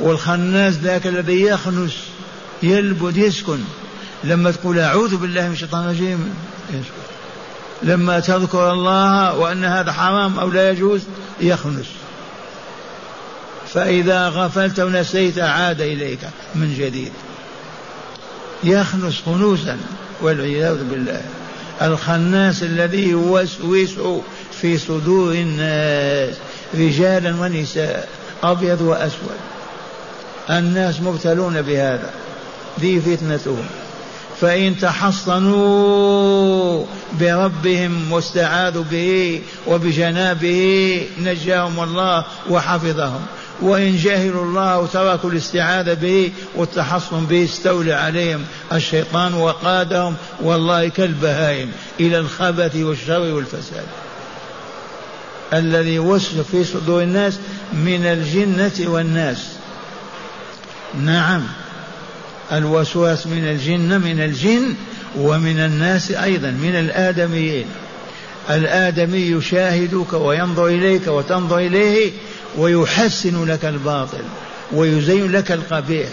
والخناس 0.00 0.74
ذاك 0.74 1.06
الذي 1.06 1.42
يخنس 1.42 1.96
يلبد 2.62 3.16
يسكن. 3.16 3.58
لما 4.24 4.50
تقول 4.50 4.78
أعوذ 4.78 5.16
بالله 5.16 5.46
من 5.46 5.52
الشيطان 5.52 5.84
الرجيم 5.84 6.34
يسكن 6.70 7.06
لما 7.82 8.20
تذكر 8.20 8.72
الله 8.72 9.34
وأن 9.34 9.64
هذا 9.64 9.92
حرام 9.92 10.38
أو 10.38 10.50
لا 10.50 10.70
يجوز 10.70 11.00
يخنس. 11.40 11.86
فإذا 13.74 14.28
غفلت 14.28 14.80
ونسيت 14.80 15.38
عاد 15.38 15.80
إليك 15.80 16.20
من 16.54 16.74
جديد. 16.78 17.12
يخنس 18.64 19.22
خنوسا 19.26 19.78
والعياذ 20.20 20.84
بالله. 20.90 21.22
الخناس 21.82 22.62
الذي 22.62 23.08
يوسوس 23.08 23.90
في 24.60 24.78
صدور 24.78 25.32
الناس 25.32 26.34
رجالا 26.74 27.40
ونساء 27.40 28.08
أبيض 28.42 28.80
وأسود. 28.80 29.36
الناس 30.50 31.00
مبتلون 31.00 31.62
بهذا. 31.62 32.10
ذي 32.80 33.00
فتنتهم. 33.00 33.66
فإن 34.40 34.78
تحصنوا 34.78 36.84
بربهم 37.20 38.12
واستعاذوا 38.12 38.84
به 38.90 39.42
وبجنابه 39.66 41.08
نجاهم 41.18 41.80
الله 41.80 42.24
وحفظهم. 42.50 43.26
وإن 43.62 43.96
جهلوا 43.96 44.44
الله 44.44 44.78
وتركوا 44.78 45.30
الاستعاذة 45.30 45.94
به 45.94 46.32
والتحصن 46.54 47.26
به 47.26 47.44
استولى 47.44 47.92
عليهم 47.92 48.44
الشيطان 48.72 49.34
وقادهم 49.34 50.14
والله 50.40 50.88
كالبهائم 50.88 51.72
إلى 52.00 52.18
الخبث 52.18 52.76
والشر 52.76 53.20
والفساد. 53.20 53.86
الذي 55.52 55.94
يوسوس 55.94 56.46
في 56.52 56.64
صدور 56.64 57.02
الناس 57.02 57.38
من 57.72 58.06
الجنة 58.06 58.90
والناس. 58.92 59.38
نعم 61.00 61.42
الوسواس 62.52 63.26
من 63.26 63.44
الجن 63.48 64.00
من 64.00 64.20
الجن 64.20 64.74
ومن 65.16 65.58
الناس 65.58 66.10
أيضا 66.10 66.50
من 66.50 66.74
الآدميين. 66.74 67.66
الآدمي 68.50 69.18
يشاهدك 69.18 70.12
وينظر 70.12 70.66
إليك 70.66 71.06
وتنظر 71.08 71.58
إليه 71.58 72.12
ويحسن 72.56 73.44
لك 73.44 73.64
الباطل 73.64 74.22
ويزين 74.72 75.32
لك 75.32 75.52
القبيح 75.52 76.08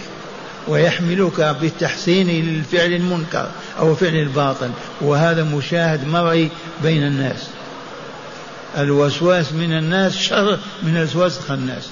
ويحملك 0.68 1.42
بالتحسين 1.62 2.28
للفعل 2.28 2.94
المنكر 2.94 3.50
أو 3.80 3.96
فعل 3.96 4.16
الباطل. 4.16 4.70
وهذا 5.02 5.44
مشاهد 5.44 6.08
مرئي 6.08 6.50
بين 6.84 7.04
الناس. 7.04 7.48
الوسواس 8.78 9.52
من 9.52 9.78
الناس 9.78 10.18
شر 10.18 10.60
من 10.84 10.98
الوسواس 10.98 11.38
الخناس. 11.38 11.84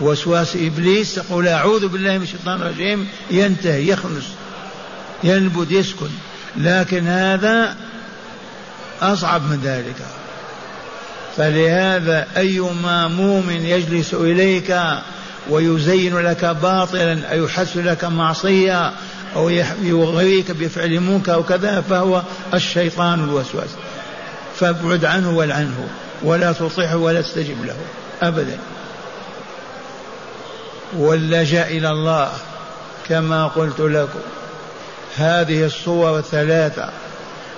وسواس 0.00 0.56
إبليس 0.56 1.14
تقول 1.14 1.48
أعوذ 1.48 1.88
بالله 1.88 2.18
من 2.18 2.22
الشيطان 2.22 2.62
الرجيم 2.62 3.08
ينتهي 3.30 3.88
يخلص 3.88 4.26
ينبت 5.24 5.70
يسكن. 5.70 6.10
لكن 6.56 7.06
هذا 7.06 7.76
أصعب 9.02 9.42
من 9.42 9.60
ذلك. 9.64 10.17
فلهذا 11.38 12.26
أيما 12.36 13.08
مؤمن 13.08 13.64
يجلس 13.64 14.14
إليك 14.14 14.80
ويزين 15.50 16.18
لك 16.18 16.44
باطلا 16.44 17.26
أو 17.32 17.44
يحس 17.44 17.76
لك 17.76 18.04
معصية 18.04 18.92
أو 19.36 19.48
يغريك 19.82 20.50
بفعل 20.50 21.00
منكر 21.00 21.38
وكذا 21.38 21.80
فهو 21.80 22.22
الشيطان 22.54 23.24
الوسواس. 23.24 23.68
فابعد 24.56 25.04
عنه 25.04 25.36
والعنه 25.36 25.88
ولا 26.22 26.52
تطيعه 26.52 26.96
ولا 26.96 27.20
تستجب 27.20 27.64
له 27.64 27.76
أبدا. 28.22 28.58
واللجأ 30.96 31.66
إلى 31.66 31.90
الله 31.90 32.32
كما 33.08 33.46
قلت 33.46 33.80
لكم. 33.80 34.20
هذه 35.16 35.66
الصور 35.66 36.18
الثلاثة 36.18 36.90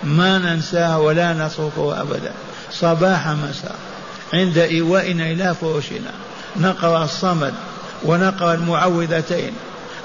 ما 0.04 0.38
ننساها 0.38 0.96
ولا 0.96 1.32
نتركها 1.32 2.00
أبدا. 2.00 2.32
صباح 2.72 3.28
مساء. 3.28 3.76
عند 4.34 4.58
إيوائنا 4.58 5.30
إلى 5.30 5.54
فرشنا 5.60 6.10
نقرأ 6.56 7.04
الصمد 7.04 7.54
ونقرأ 8.04 8.54
المعوذتين. 8.54 9.52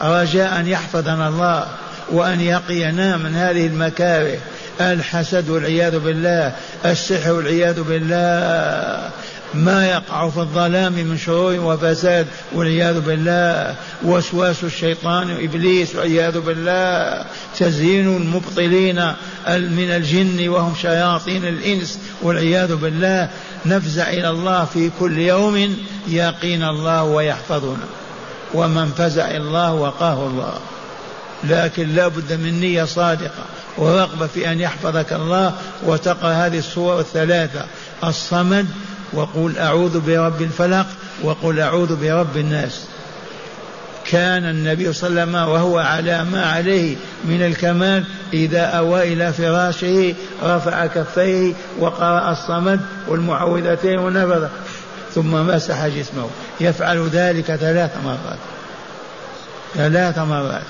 رجاء 0.02 0.60
أن 0.60 0.68
يحفظنا 0.68 1.28
الله 1.28 1.68
وأن 2.10 2.42
يقينا 2.42 3.18
من 3.18 3.36
هذه 3.36 3.68
المكاره. 3.68 4.38
الحسد 4.82 5.50
والعياذ 5.50 6.00
بالله. 6.00 6.56
السحر 6.86 7.32
والعياذ 7.32 7.82
بالله. 7.82 9.10
ما 9.56 9.88
يقع 9.88 10.30
في 10.30 10.38
الظلام 10.38 10.94
من 10.94 11.18
شرور 11.18 11.60
وفساد 11.60 12.28
والعياذ 12.54 13.00
بالله. 13.00 13.76
وسواس 14.04 14.64
الشيطان 14.64 15.32
وابليس 15.32 15.96
والعياذ 15.96 16.40
بالله. 16.40 17.26
تزيين 17.58 18.18
المبطلين 18.18 19.06
من 19.48 19.90
الجن 19.96 20.50
وهم 20.50 20.76
شياطين 20.82 21.46
الإنس 21.46 22.00
والعياذ 22.22 22.76
بالله. 22.76 23.30
نفزع 23.66 24.10
إلى 24.10 24.30
الله 24.30 24.66
في 24.66 24.92
كل 25.00 25.18
يوم 25.18 25.78
يقينا 26.08 26.70
الله 26.70 27.04
ويحفظنا. 27.04 27.86
ومن 28.54 28.92
فزع 28.98 29.32
الله 29.32 29.74
وقاه 29.74 30.28
الله. 30.28 30.54
لكن 31.44 31.96
لا 31.96 32.08
بد 32.08 32.34
من 32.34 32.60
نية 32.60 32.84
صادقة 32.84 33.46
ورغبة 33.78 34.28
في 34.28 34.52
أن 34.52 34.60
يحفظك 34.60 35.14
الله 35.14 35.54
وتقرأ 35.84 36.32
هذه 36.32 36.58
الصور 36.58 37.00
الثلاثة. 37.00 37.66
الصمد 38.04 38.68
وقل 39.16 39.58
أعوذ 39.58 40.00
برب 40.00 40.42
الفلق 40.42 40.86
وقل 41.24 41.60
أعوذ 41.60 41.96
برب 41.96 42.38
الناس. 42.38 42.86
كان 44.06 44.44
النبي 44.44 44.94
صلى 44.94 45.10
الله 45.10 45.22
عليه 45.22 45.32
وسلم 45.32 45.50
وهو 45.50 45.78
على 45.80 46.24
ما 46.24 46.46
عليه 46.46 46.96
من 47.24 47.46
الكمال 47.46 48.04
إذا 48.34 48.62
أوى 48.62 49.14
إلى 49.14 49.34
فراشه 49.34 50.14
رفع 50.44 50.86
كفيه 50.86 51.54
وقرأ 51.80 52.32
الصمد 52.32 52.82
والمعوذتين 53.08 54.00
ونفذ 54.00 54.48
ثم 55.16 55.32
مسح 55.32 55.88
جسمه. 55.88 56.30
يفعل 56.62 57.08
ذلك 57.08 57.46
ثلاث 57.56 57.92
مرات. 58.06 58.40
ثلاث 59.76 60.18
مرات. 60.18 60.66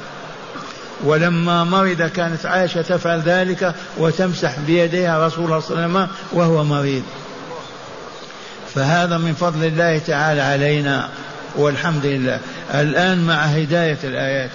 ولما 1.04 1.64
مرض 1.64 2.02
كانت 2.02 2.46
عائشة 2.46 2.82
تفعل 2.82 3.22
ذلك 3.22 3.74
وتمسح 3.98 4.60
بيديها 4.60 5.28
رسول 5.28 5.46
الله 5.46 5.60
صلى 5.60 5.72
الله 5.72 5.84
عليه 5.84 5.94
وسلم 5.94 6.08
وهو 6.34 6.64
مريض. 6.64 7.04
فهذا 8.76 9.18
من 9.18 9.34
فضل 9.34 9.64
الله 9.64 9.98
تعالى 9.98 10.42
علينا 10.42 11.10
والحمد 11.56 12.06
لله. 12.06 12.40
الآن 12.74 13.26
مع 13.26 13.44
هداية 13.44 13.98
الآيات. 14.04 14.52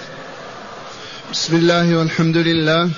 بسم 1.31 1.55
الله 1.55 1.97
والحمد 1.97 2.37
لله 2.37 2.89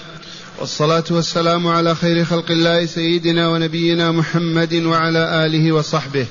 والصلاة 0.59 1.03
والسلام 1.09 1.67
على 1.67 1.95
خير 1.95 2.25
خلق 2.25 2.51
الله 2.51 2.85
سيدنا 2.85 3.47
ونبينا 3.47 4.11
محمد 4.11 4.73
وعلى 4.73 5.45
آله 5.45 5.71
وصحبه. 5.71 6.25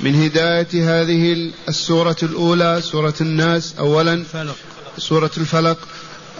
من 0.00 0.22
هداية 0.22 1.00
هذه 1.00 1.50
السورة 1.68 2.16
الأولى 2.22 2.80
سورة 2.82 3.14
الناس 3.20 3.74
أولا 3.78 4.24
سورة 4.98 5.30
الفلق. 5.36 5.78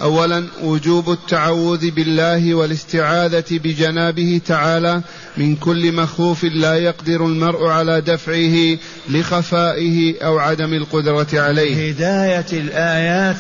اولا 0.03 0.45
وجوب 0.63 1.11
التعوذ 1.11 1.91
بالله 1.91 2.55
والاستعاذة 2.55 3.45
بجنابه 3.51 4.41
تعالى 4.47 5.03
من 5.37 5.57
كل 5.57 5.93
مخوف 5.93 6.45
لا 6.45 6.75
يقدر 6.75 7.27
المرء 7.27 7.67
على 7.67 8.01
دفعه 8.01 8.79
لخفائه 9.09 10.15
أو 10.25 10.39
عدم 10.39 10.75
القدرة 10.75 11.27
عليه. 11.33 11.91
هداية 11.91 12.47
الآيات 12.53 13.37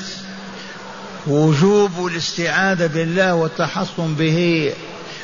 وجوب 1.26 2.06
الاستعاذة 2.06 2.86
بالله 2.86 3.34
والتحصن 3.34 4.14
به 4.14 4.72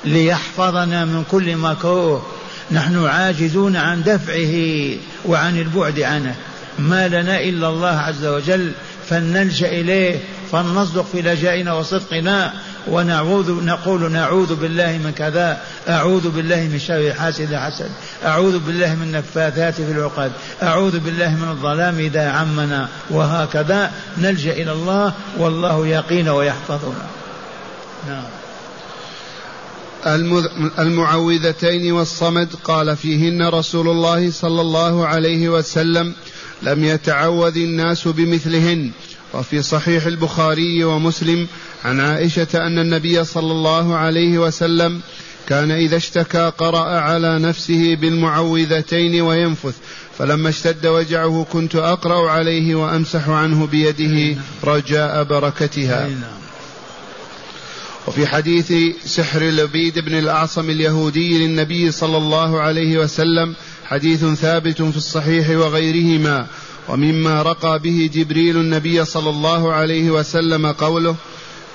ليحفظنا 0.05 1.05
من 1.05 1.25
كل 1.31 1.57
مكروه. 1.57 2.27
نحن 2.71 3.07
عاجزون 3.07 3.77
عن 3.77 4.03
دفعه 4.03 4.55
وعن 5.27 5.59
البعد 5.59 6.01
عنه. 6.01 6.35
ما 6.79 7.09
لنا 7.09 7.41
إلا 7.41 7.69
الله 7.69 7.89
عز 7.89 8.27
وجل 8.27 8.73
فلنلجأ 9.09 9.69
إليه. 9.69 10.21
فلنصدق 10.53 11.07
في 11.13 11.23
لجائنا 11.23 11.73
وصدقنا 11.73 12.53
ونعوذ 12.89 13.65
نقول 13.65 14.13
نعوذ 14.13 14.55
بالله 14.55 14.99
من 15.05 15.13
كذا 15.13 15.61
أعوذ 15.89 16.31
بالله 16.31 16.57
من 16.73 16.79
شر 16.79 17.15
حاسد 17.15 17.55
حسد 17.55 17.91
أعوذ 18.25 18.59
بالله 18.59 18.95
من 18.95 19.13
نفاثات 19.13 19.75
في 19.75 19.93
العقد 19.93 20.33
أعوذ 20.63 20.99
بالله 20.99 21.35
من 21.35 21.49
الظلام 21.49 21.99
إذا 21.99 22.31
عمنا 22.31 22.89
وهكذا 23.11 23.93
نلجأ 24.19 24.53
إلى 24.53 24.73
الله 24.73 25.13
والله 25.39 25.87
يقينا 25.87 26.33
ويحفظنا. 26.33 27.07
نعم. 28.09 28.25
المعوذتين 30.79 31.93
والصمد 31.93 32.49
قال 32.65 32.97
فيهن 32.97 33.49
رسول 33.49 33.89
الله 33.89 34.31
صلى 34.31 34.61
الله 34.61 35.07
عليه 35.07 35.49
وسلم 35.49 36.15
لم 36.63 36.85
يتعوذ 36.85 37.57
الناس 37.57 38.09
بمثلهن 38.09 38.91
وفي 39.35 39.63
صحيح 39.63 40.07
البخاري 40.07 40.85
ومسلم 40.85 41.47
عن 41.85 42.01
عائشة 42.01 42.49
أن 42.55 42.79
النبي 42.79 43.25
صلى 43.25 43.53
الله 43.53 43.97
عليه 43.97 44.39
وسلم 44.39 45.01
كان 45.49 45.71
إذا 45.71 45.97
اشتكى 45.97 46.53
قرأ 46.59 46.99
على 47.01 47.39
نفسه 47.39 47.95
بالمعوذتين 47.95 49.21
وينفث 49.21 49.75
فلما 50.19 50.49
اشتد 50.49 50.87
وجعه 50.87 51.47
كنت 51.53 51.77
أقرأ 51.77 52.31
عليه 52.31 52.75
وأمسح 52.75 53.29
عنه 53.29 53.67
بيده 53.67 54.41
رجاء 54.65 55.25
بركتها. 55.25 56.09
وفي 58.07 58.27
حديث 58.27 58.73
سحر 59.05 59.43
لبيد 59.43 59.99
بن 59.99 60.19
الأعصم 60.19 60.71
اليهودي 60.71 61.47
للنبي 61.47 61.91
صلى 61.91 62.17
الله 62.17 62.61
عليه 62.61 62.99
وسلم 62.99 63.55
حديث 63.85 64.25
ثابت 64.25 64.83
في 64.83 64.97
الصحيح 64.97 65.51
وغيرهما 65.51 66.47
ومما 66.89 67.43
رقى 67.43 67.79
به 67.79 68.11
جبريل 68.15 68.57
النبي 68.57 69.05
صلى 69.05 69.31
الله 69.31 69.73
عليه 69.73 70.11
وسلم 70.11 70.67
قوله 70.67 71.17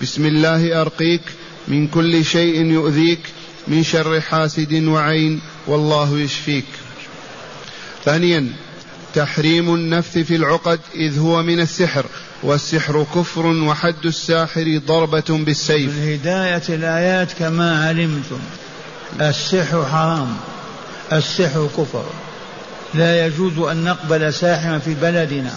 بسم 0.02 0.26
الله 0.26 0.82
أرقيك 0.82 1.22
من 1.68 1.88
كل 1.88 2.26
شيء 2.26 2.66
يؤذيك 2.66 3.20
من 3.68 3.84
شر 3.84 4.22
حاسد 4.22 4.74
وعين 4.74 5.42
والله 5.68 6.20
يشفيك. 6.20 6.66
ثانيا 8.06 8.48
تحريم 9.14 9.76
النفث 9.76 10.18
في 10.18 10.36
العقد 10.36 10.80
إذ 10.96 11.20
هو 11.20 11.44
من 11.44 11.60
السحر 11.60 12.06
والسحر 12.44 13.06
كفر 13.16 13.46
وحد 13.46 14.06
الساحر 14.06 14.82
ضربة 14.88 15.30
بالسيف. 15.30 15.98
من 15.98 16.14
هداية 16.14 16.64
الآيات 16.70 17.32
كما 17.40 17.88
علمتم 17.88 18.40
السحر 19.22 19.86
حرام 19.86 20.38
السحر 21.14 21.70
كفر. 21.78 22.06
لا 22.94 23.26
يجوز 23.26 23.60
أن 23.60 23.84
نقبل 23.84 24.34
ساحرا 24.34 24.78
في 24.78 24.94
بلدنا. 24.94 25.54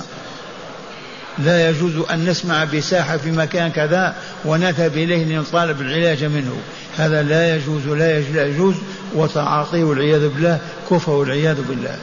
لا 1.39 1.71
يجوز 1.71 1.93
أن 2.11 2.25
نسمع 2.25 2.65
بساحر 2.65 3.19
في 3.19 3.31
مكان 3.31 3.71
كذا 3.71 4.17
ونذهب 4.45 4.97
إليه 4.97 5.25
لنطالب 5.25 5.81
العلاج 5.81 6.25
منه. 6.25 6.57
هذا 6.97 7.23
لا 7.23 7.57
يجوز 7.57 7.87
لا 7.87 8.47
يجوز. 8.47 8.75
وتعاطيه 9.15 9.85
والعياذ 9.85 10.29
بالله 10.29 10.59
كفر 10.91 11.13
والعياذ 11.13 11.63
بالله. 11.63 11.97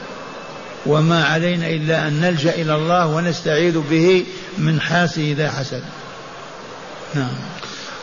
وما 0.86 1.26
علينا 1.26 1.70
إلا 1.70 2.08
أن 2.08 2.22
نلجأ 2.22 2.56
إلى 2.56 2.76
الله 2.76 3.08
ونستعيذ 3.08 3.80
به 3.90 4.26
من 4.58 4.82
حاسد 4.82 5.20
إذا 5.20 5.52
حسد. 5.52 5.84
نعم. 7.16 7.34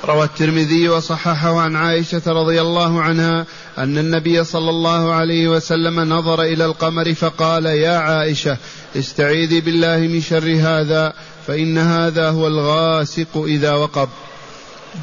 روى 0.05 0.25
الترمذي 0.25 0.89
وصححه 0.89 1.61
عن 1.61 1.77
عائشة 1.77 2.23
رضي 2.27 2.61
الله 2.61 3.03
عنها 3.03 3.47
أن 3.79 3.99
النبي 3.99 4.45
صلى 4.45 4.71
الله 4.71 5.13
عليه 5.13 5.49
وسلم 5.49 6.01
نظر 6.01 6.43
إلى 6.43 6.65
القمر 6.65 7.15
فقال 7.15 7.67
يا 7.67 7.97
عائشة 7.99 8.57
استعيذي 8.97 9.61
بالله 9.61 9.99
من 9.99 10.21
شر 10.21 10.57
هذا 10.61 11.13
فإن 11.47 11.79
هذا 11.79 12.31
هو 12.31 12.47
الغاسق 12.47 13.45
إذا 13.47 13.73
وقب. 13.73 14.09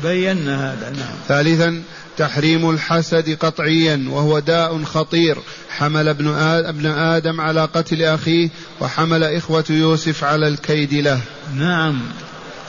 بينا 0.04 0.74
هذا 0.74 0.90
نعم. 0.90 1.16
ثالثا 1.28 1.82
تحريم 2.18 2.70
الحسد 2.70 3.38
قطعيا 3.40 4.06
وهو 4.10 4.40
داء 4.40 4.84
خطير. 4.84 5.38
حمل 5.70 6.08
ابن 6.08 6.28
ابن 6.66 6.86
آدم 6.86 7.42
على 7.42 7.62
قتل 7.62 8.04
أخيه 8.04 8.50
وحمل 8.82 9.24
إخوة 9.24 9.66
يوسف 9.70 10.24
على 10.24 10.48
الكيد 10.48 10.94
له. 10.94 11.22
نعم. 11.56 12.02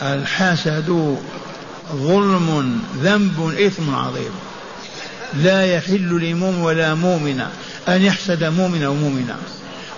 الحسد 0.03 1.17
ظلم 1.93 2.81
ذنب 3.03 3.55
إثم 3.67 3.95
عظيم. 3.95 4.50
لا 5.35 5.67
يحل 5.67 6.31
لمؤمن 6.31 6.63
ولا 6.63 6.95
مؤمن 6.95 7.41
أن 7.89 8.03
يحسد 8.03 8.45
مؤمن 8.45 8.83
أو 8.83 8.95
مؤمنا 8.95 9.37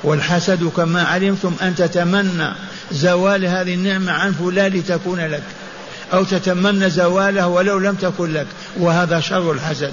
والحسد 0.05 0.65
كما 0.77 1.03
علمتم 1.03 1.55
أن 1.63 1.75
تتمنى 1.75 2.49
زوال 2.93 3.45
هذه 3.45 3.75
النعمة 3.75 4.13
عن 4.13 4.33
فلان 4.33 4.73
لتكون 4.73 5.21
لك 5.21 5.43
أو 6.13 6.25
تتمنى 6.25 6.91
زواله 6.91 7.49
ولو 7.49 7.79
لم 7.79 7.95
تكن 7.95 8.33
لك 8.33 8.47
وهذا 8.77 9.21
شر 9.21 9.53
الحسد 9.53 9.93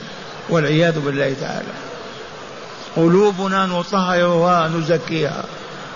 والعياذ 0.50 1.00
بالله 1.00 1.36
تعالى. 1.42 1.74
قلوبنا 2.96 3.66
نطهرها 3.66 4.68
نزكيها. 4.68 5.44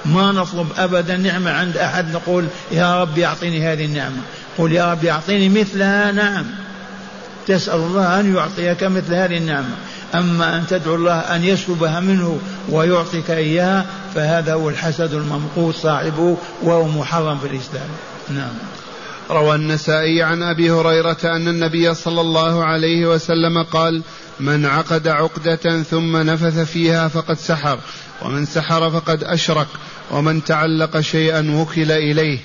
ما 0.05 0.31
نطلب 0.31 0.67
أبدا 0.77 1.17
نعمة 1.17 1.51
عند 1.51 1.77
أحد 1.77 2.13
نقول 2.13 2.45
يا 2.71 3.01
رب 3.01 3.19
أعطني 3.19 3.67
هذه 3.67 3.85
النعمة. 3.85 4.21
قل 4.57 4.71
يا 4.71 4.91
رب 4.91 5.05
أعطني 5.05 5.49
مثلها 5.49 6.11
نعم. 6.11 6.45
تسأل 7.47 7.79
الله 7.79 8.19
أن 8.19 8.35
يعطيك 8.35 8.83
مثل 8.83 9.13
هذه 9.13 9.37
النعمة. 9.37 9.75
أما 10.15 10.57
أن 10.57 10.67
تدعو 10.67 10.95
الله 10.95 11.19
أن 11.19 11.43
يسلبها 11.43 11.99
منه 11.99 12.39
ويعطيك 12.69 13.31
إياها 13.31 13.85
فهذا 14.15 14.53
هو 14.53 14.69
الحسد 14.69 15.13
الممقوت 15.13 15.75
صاحبه 15.75 16.37
وهو 16.63 16.87
محرم 16.87 17.37
في 17.37 17.47
الإسلام. 17.47 17.89
نعم. 18.29 18.53
روى 19.31 19.55
النسائي 19.55 20.23
عن 20.23 20.43
أبي 20.43 20.71
هريرة 20.71 21.17
أن 21.23 21.47
النبي 21.47 21.93
صلى 21.93 22.21
الله 22.21 22.65
عليه 22.65 23.05
وسلم 23.05 23.63
قال 23.63 24.01
من 24.39 24.65
عقد 24.65 25.07
عقدة 25.07 25.83
ثم 25.83 26.17
نفث 26.17 26.59
فيها 26.59 27.07
فقد 27.07 27.37
سحر 27.37 27.79
ومن 28.21 28.45
سحر 28.45 28.89
فقد 28.91 29.23
أشرك 29.23 29.67
ومن 30.11 30.43
تعلق 30.43 30.99
شيئا 30.99 31.51
وكل 31.51 31.91
إليه. 31.91 32.39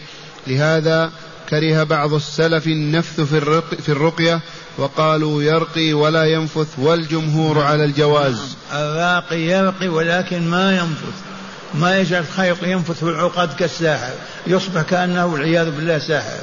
لهذا 0.47 1.11
كره 1.49 1.83
بعض 1.83 2.15
السلف 2.15 2.67
النفث 2.67 3.21
في, 3.21 3.39
الرق 3.39 3.75
في 3.75 3.89
الرقية 3.89 4.41
وقالوا 4.79 5.43
يرقي 5.43 5.93
ولا 5.93 6.25
ينفث 6.25 6.69
والجمهور 6.79 7.63
على 7.63 7.85
الجواز. 7.85 8.57
الراقي 8.73 9.41
يرقي 9.41 9.89
ولكن 9.89 10.51
ما 10.51 10.77
ينفث. 10.77 11.15
ما 11.75 11.99
يجعل 11.99 12.23
الخيط 12.23 12.63
ينفث 12.63 13.05
في 13.05 13.11
العقد 13.11 13.55
كالساحر. 13.55 14.13
يصبح 14.47 14.83
كأنه 14.83 15.27
والعياذ 15.27 15.71
بالله 15.71 15.99
ساحر. 15.99 16.41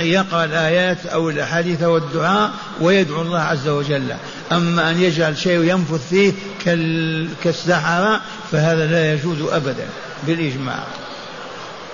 يقرأ 0.00 0.44
الآيات 0.44 1.06
أو 1.06 1.30
الأحاديث 1.30 1.82
والدعاء 1.82 2.50
ويدعو 2.80 3.22
الله 3.22 3.40
عز 3.40 3.68
وجل. 3.68 4.14
أما 4.52 4.90
أن 4.90 5.02
يجعل 5.02 5.38
شيء 5.38 5.64
ينفث 5.64 6.08
فيه 6.08 6.32
كالسحرة 7.44 8.20
فهذا 8.52 8.86
لا 8.86 9.12
يجوز 9.12 9.42
أبدا 9.42 9.86
بالإجماع. 10.26 10.84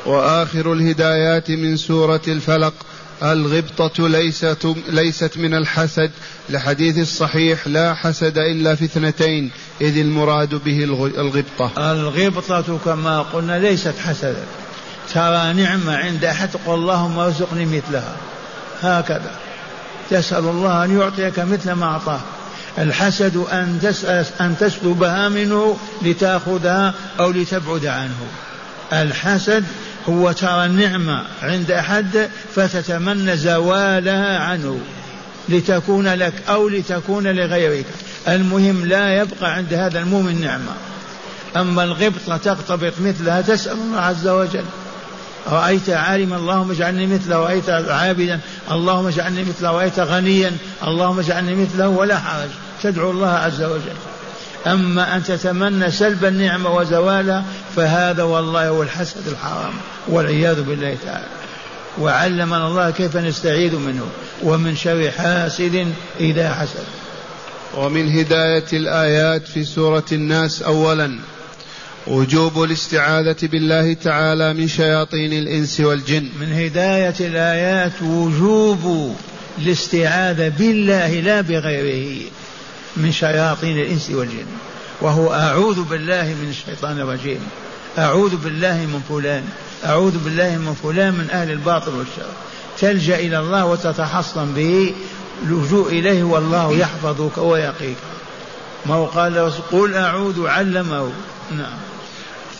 وآخر 0.06 0.72
الهدايات 0.72 1.50
من 1.50 1.76
سورة 1.76 2.22
الفلق. 2.28 2.74
الغبطة 3.22 4.08
ليست 4.08 4.74
ليست 4.88 5.38
من 5.38 5.54
الحسد. 5.54 6.10
لحديث 6.50 6.98
الصحيح 6.98 7.68
لا 7.68 7.94
حسد 7.94 8.38
إلا 8.38 8.74
في 8.74 8.84
اثنتين 8.84 9.50
إذ 9.80 9.98
المراد 9.98 10.54
به 10.54 10.84
الغبطة. 10.84 11.92
الغبطة 11.92 12.78
كما 12.84 13.22
قلنا 13.22 13.58
ليست 13.58 13.94
حسدا. 14.04 14.44
ترى 15.14 15.52
نعمة 15.52 15.96
عند 15.96 16.24
أحد 16.24 16.50
تقول 16.50 16.78
اللهم 16.78 17.18
ارزقني 17.18 17.66
مثلها. 17.66 18.16
هكذا. 18.82 19.30
تسأل 20.10 20.44
الله 20.44 20.84
أن 20.84 21.00
يعطيك 21.00 21.38
مثل 21.38 21.72
ما 21.72 21.86
أعطاه. 21.86 22.20
الحسد 22.78 23.36
أن 23.36 23.78
تسأل 23.82 24.26
أن 24.40 24.54
تسلبها 24.60 25.28
منه 25.28 25.76
لتأخذها 26.02 26.94
أو 27.20 27.30
لتبعد 27.30 27.86
عنه. 27.86 28.26
الحسد 28.92 29.64
هو 30.08 30.32
ترى 30.32 30.66
النعمة 30.66 31.22
عند 31.42 31.70
أحد 31.70 32.30
فتتمنى 32.54 33.36
زوالها 33.36 34.38
عنه 34.38 34.80
لتكون 35.48 36.08
لك 36.08 36.32
أو 36.48 36.68
لتكون 36.68 37.26
لغيرك. 37.26 37.86
المهم 38.28 38.86
لا 38.86 39.14
يبقى 39.14 39.54
عند 39.54 39.74
هذا 39.74 39.98
المؤمن 39.98 40.40
نعمة. 40.40 40.72
أما 41.56 41.84
الغبطة 41.84 42.36
تغتبط 42.36 42.92
مثلها 43.00 43.40
تسأل 43.40 43.72
الله 43.72 44.00
عز 44.00 44.28
وجل. 44.28 44.64
رأيت 45.46 45.90
عالما 45.90 46.36
اللهم 46.36 46.70
اجعلني 46.70 47.06
مثله 47.06 47.36
رأيت 47.36 47.68
عابدا 47.70 48.40
اللهم 48.70 49.06
اجعلني 49.06 49.44
مثله 49.44 49.70
رأيت 49.70 50.00
غنيا 50.00 50.52
اللهم 50.86 51.18
اجعلني 51.18 51.54
مثله 51.54 51.88
ولا 51.88 52.18
حرج. 52.18 52.48
تدعو 52.82 53.10
الله 53.10 53.30
عز 53.30 53.62
وجل. 53.62 54.13
أما 54.66 55.16
أن 55.16 55.22
تتمنى 55.22 55.90
سلب 55.90 56.24
النعمة 56.24 56.74
وزوالها 56.76 57.44
فهذا 57.76 58.22
والله 58.22 58.68
هو 58.68 58.82
الحسد 58.82 59.28
الحرام 59.28 59.72
والعياذ 60.08 60.62
بالله 60.62 60.96
تعالى. 61.04 61.26
وعلمنا 62.00 62.66
الله 62.66 62.90
كيف 62.90 63.16
نستعيذ 63.16 63.76
منه 63.76 64.06
ومن 64.42 64.76
شر 64.76 65.10
حاسد 65.10 65.92
إذا 66.20 66.54
حسد. 66.54 66.84
ومن 67.76 68.18
هداية 68.18 68.64
الآيات 68.72 69.48
في 69.48 69.64
سورة 69.64 70.04
الناس 70.12 70.62
أولا 70.62 71.18
وجوب 72.06 72.62
الاستعاذة 72.62 73.36
بالله 73.42 73.92
تعالى 73.94 74.54
من 74.54 74.68
شياطين 74.68 75.32
الإنس 75.32 75.80
والجن. 75.80 76.28
من 76.40 76.52
هداية 76.52 77.14
الآيات 77.20 78.02
وجوب 78.02 79.14
الاستعاذة 79.58 80.48
بالله 80.58 81.20
لا 81.20 81.40
بغيره. 81.40 82.30
من 82.96 83.12
شياطين 83.12 83.78
الإنس 83.78 84.10
والجن 84.10 84.46
وهو 85.00 85.34
أعوذ 85.34 85.82
بالله 85.82 86.36
من 86.42 86.48
الشيطان 86.50 87.00
الرجيم 87.00 87.40
أعوذ 87.98 88.36
بالله 88.36 88.76
من 88.76 89.02
فلان 89.08 89.44
أعوذ 89.84 90.18
بالله 90.24 90.56
من 90.58 90.74
فلان 90.82 91.14
من 91.14 91.30
أهل 91.30 91.50
الباطل 91.50 91.94
والشر. 91.94 92.32
تلجأ 92.78 93.16
إلى 93.18 93.38
الله 93.38 93.64
وتتحصن 93.64 94.52
به 94.54 94.94
اللجوء 95.42 95.88
إليه 95.88 96.22
والله 96.22 96.76
يحفظك 96.76 97.38
ويقيك. 97.38 97.96
ما 98.86 98.94
هو 98.94 99.06
قال 99.06 99.52
قل 99.72 99.94
أعوذ 99.94 100.46
علمه. 100.46 101.12
نعم. 101.56 101.78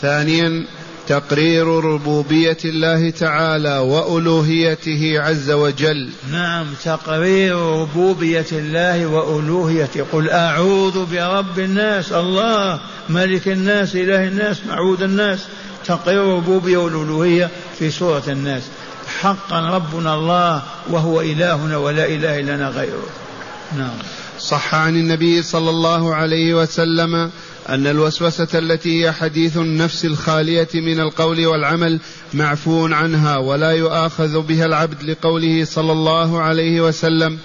ثانيا 0.03 0.67
تقرير 1.09 1.67
ربوبية 1.67 2.57
الله 2.65 3.11
تعالى 3.11 3.79
وألوهيته 3.79 5.15
عز 5.21 5.51
وجل. 5.51 6.11
نعم 6.33 6.67
تقرير 6.85 7.57
ربوبية 7.57 8.47
الله 8.53 9.07
وألوهيته. 9.07 10.05
قل 10.13 10.31
أعوذ 10.31 11.07
برب 11.07 11.59
الناس 11.59 12.13
الله 12.13 12.81
ملك 13.09 13.49
الناس 13.49 13.97
إله 13.97 14.29
الناس 14.29 14.57
معبود 14.69 15.03
الناس. 15.03 15.39
تقرير 15.87 16.23
الربوبية 16.23 16.77
والألوهية 16.77 17.51
في 17.79 17.91
سورة 17.91 18.25
الناس. 18.29 18.63
حقا 19.21 19.61
ربنا 19.61 20.15
الله 20.15 20.63
وهو 20.91 21.21
إلهنا 21.21 21.77
ولا 21.77 22.07
إله 22.07 22.41
لنا 22.41 22.69
غيره. 22.69 23.07
نعم. 23.77 23.99
صح 24.39 24.75
عن 24.75 24.97
النبي 24.97 25.43
صلى 25.43 25.71
الله 25.71 26.15
عليه 26.15 26.55
وسلم 26.55 27.31
أن 27.69 27.87
الوسوسة 27.87 28.49
التي 28.55 29.05
هي 29.05 29.13
حديث 29.13 29.57
النفس 29.57 30.05
الخالية 30.05 30.69
من 30.75 31.01
القول 31.01 31.47
والعمل 31.47 32.01
معفو 32.35 32.87
عنها 32.87 33.37
ولا 33.37 33.71
يؤاخذ 33.71 34.41
بها 34.41 34.67
العبد 34.67 35.03
لقوله 35.03 35.65
صلى 35.65 35.93
الله 35.93 36.43
عليه 36.43 36.81
وسلم 36.81 37.39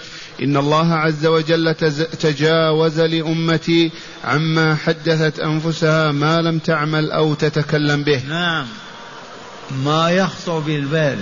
إن 0.44 0.58
الله 0.58 0.94
عز 0.94 1.26
وجل 1.26 1.74
تجاوز 2.20 3.00
لأمتي 3.00 3.92
عما 4.24 4.76
حدثت 4.76 5.40
أنفسها 5.40 6.12
ما 6.12 6.42
لم 6.42 6.60
تعمل 6.60 7.12
أو 7.12 7.34
تتكلم 7.34 8.04
به. 8.04 8.24
نعم. 8.30 8.66
ما 9.86 10.12
يخطر 10.12 10.60
بالبال 10.60 11.18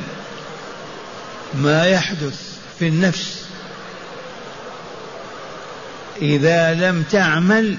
ما 1.63 1.85
يحدث 1.85 2.57
في 2.79 2.87
النفس 2.87 3.45
إذا 6.21 6.73
لم 6.73 7.03
تعمل 7.11 7.77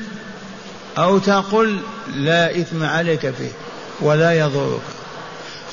أو 0.98 1.18
تقل 1.18 1.78
لا 2.14 2.61
إثم 2.61 2.82
عليك 2.82 3.20
فيه 3.20 3.50
ولا 4.00 4.32
يضرك. 4.32 4.80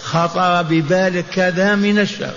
خطر 0.03 0.61
ببالك 0.61 1.25
كذا 1.33 1.75
من 1.75 1.99
الشر. 1.99 2.33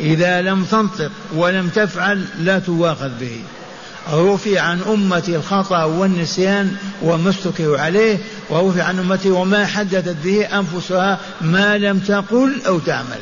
إذا 0.00 0.42
لم 0.42 0.64
تنطق 0.64 1.10
ولم 1.34 1.68
تفعل 1.68 2.24
لا 2.38 2.58
تواخذ 2.58 3.10
به. 3.20 3.40
رفع 4.12 4.60
عن 4.60 4.80
أمتي 4.82 5.36
الخطأ 5.36 5.84
والنسيان 5.84 6.76
وما 7.02 7.30
استكروا 7.30 7.78
عليه 7.78 8.18
ورفع 8.50 8.82
عن 8.82 8.98
أمتي 8.98 9.30
وما 9.30 9.66
حدثت 9.66 10.16
به 10.24 10.58
أنفسها 10.58 11.20
ما 11.40 11.78
لم 11.78 11.98
تقل 11.98 12.62
أو 12.66 12.78
تعمل. 12.78 13.20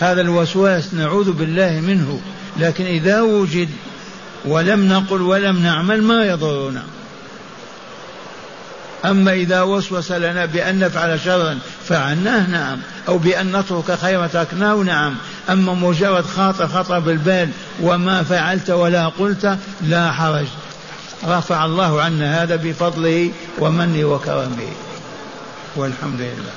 هذا 0.00 0.20
الوسواس 0.20 0.94
نعوذ 0.94 1.32
بالله 1.32 1.80
منه 1.80 2.20
لكن 2.56 2.84
إذا 2.84 3.20
وجد 3.20 3.68
ولم 4.46 4.88
نقل 4.88 5.22
ولم 5.22 5.62
نعمل 5.62 6.02
ما 6.02 6.24
يضرنا. 6.24 6.82
أما 9.04 9.32
إذا 9.32 9.62
وسوس 9.62 10.12
لنا 10.12 10.44
بأن 10.44 10.78
نفعل 10.78 11.20
شرا 11.20 11.58
فعلناه 11.88 12.50
نعم. 12.50 12.78
أو 13.08 13.18
بأن 13.18 13.56
نترك 13.56 13.98
خيرا 13.98 14.26
تركناه 14.26 14.74
نعم. 14.74 15.14
أما 15.50 15.74
مجرد 15.74 16.24
خاطر 16.24 16.68
خطر 16.68 16.98
بالبال 16.98 17.50
وما 17.82 18.22
فعلت 18.22 18.70
ولا 18.70 19.08
قلت 19.08 19.58
لا 19.82 20.12
حرج. 20.12 20.46
رفع 21.24 21.64
الله 21.64 22.02
عنا 22.02 22.42
هذا 22.42 22.56
بفضله 22.56 23.30
ومنه 23.58 24.04
وكرمه. 24.04 24.72
والحمد 25.76 26.20
لله. 26.20 26.52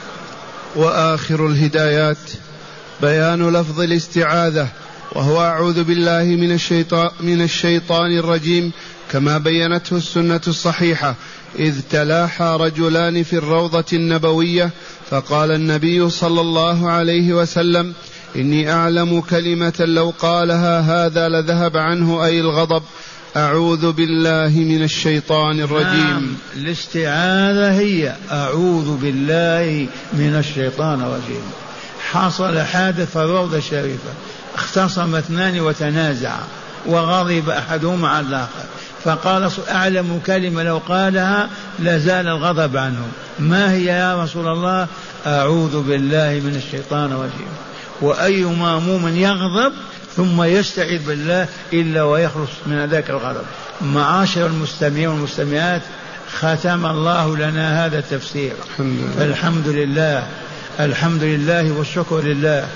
وآخر 0.76 1.48
الهدايات 1.48 2.18
بيان 3.02 3.50
لفظ 3.50 3.82
الاستعاذة. 3.82 4.68
وهو 5.12 5.42
أعوذ 5.42 5.84
بالله 5.84 6.24
من 6.24 6.52
الشيطان, 6.52 7.10
من 7.20 7.42
الشيطان 7.42 8.18
الرجيم. 8.18 8.72
كما 9.12 9.38
بينته 9.38 9.98
السنة 9.98 10.42
الصحيحة 10.48 11.16
إذ 11.60 11.82
تلاحى 11.90 12.58
رجلان 12.60 13.24
في 13.24 13.34
الروضة 13.34 13.86
النبوية 13.94 14.70
فقال 15.10 15.52
النبي 15.52 16.10
صلى 16.10 16.42
الله 16.42 16.90
عليه 16.90 17.34
وسلم 17.34 17.94
إني 18.36 18.72
أعلم 18.72 19.22
كلمة 19.22 19.74
لو 19.80 20.14
قالها 20.20 20.80
هذا 20.80 21.30
لذهب 21.30 21.78
عنه 21.78 22.26
أي 22.26 22.40
الغضب. 22.40 22.84
أعوذ 23.38 23.92
بالله 23.92 24.60
من 24.60 24.84
الشيطان 24.84 25.60
الرجيم. 25.60 26.10
نعم 26.10 26.36
الاستعاذة 26.58 27.80
هي 27.80 28.16
أعوذ 28.32 28.98
بالله 28.98 29.88
من 30.14 30.36
الشيطان 30.36 31.02
الرجيم. 31.02 31.44
حصل 32.12 32.60
حادث 32.60 33.12
في 33.12 33.20
الروضة 33.20 33.58
الشريفة 33.58 34.10
اختصم 34.56 35.16
اثنان 35.16 35.60
وتنازعا 35.60 36.44
وغضب 36.86 37.50
أحدهما 37.50 38.10
على 38.10 38.28
الآخر. 38.28 38.66
فقال 39.04 39.52
أعلم 39.70 40.22
كلمة 40.26 40.64
لو 40.64 40.78
قالها 40.78 41.50
لزال 41.80 42.28
الغضب 42.28 42.78
عنه. 42.78 43.08
ما 43.40 43.72
هي 43.72 43.86
يا 43.86 44.24
رسول 44.24 44.48
الله؟ 44.48 44.88
أعوذ 45.26 45.82
بالله 45.84 46.42
من 46.46 46.56
الشيطان 46.56 47.12
الرجيم. 47.12 47.50
وأي 48.02 48.44
ماموم 48.44 49.16
يغضب 49.16 49.74
ثم 50.16 50.44
يستعيذ 50.44 51.08
بالله 51.08 51.48
إلا 51.74 52.04
ويخلص 52.04 52.50
من 52.66 52.86
ذاك 52.86 53.10
الغضب. 53.10 53.44
معاشر 53.82 54.46
المستمعين 54.46 55.08
والمستمعات 55.08 55.82
ختم 56.40 56.86
الله 56.86 57.38
لنا 57.38 57.86
هذا 57.86 58.00
التفسير. 58.00 58.54
الحمد 59.22 59.68
لله. 59.68 60.24
الحمد 60.80 61.24
لله 61.24 61.72
والشكر 61.72 62.22
لله. 62.22 62.68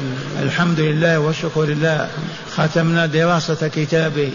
الحمد 0.42 0.80
لله 0.80 1.20
والشكر 1.20 1.64
لله. 1.64 2.10
ختمنا 2.56 3.06
دراسة 3.06 3.68
كتابه 3.68 4.32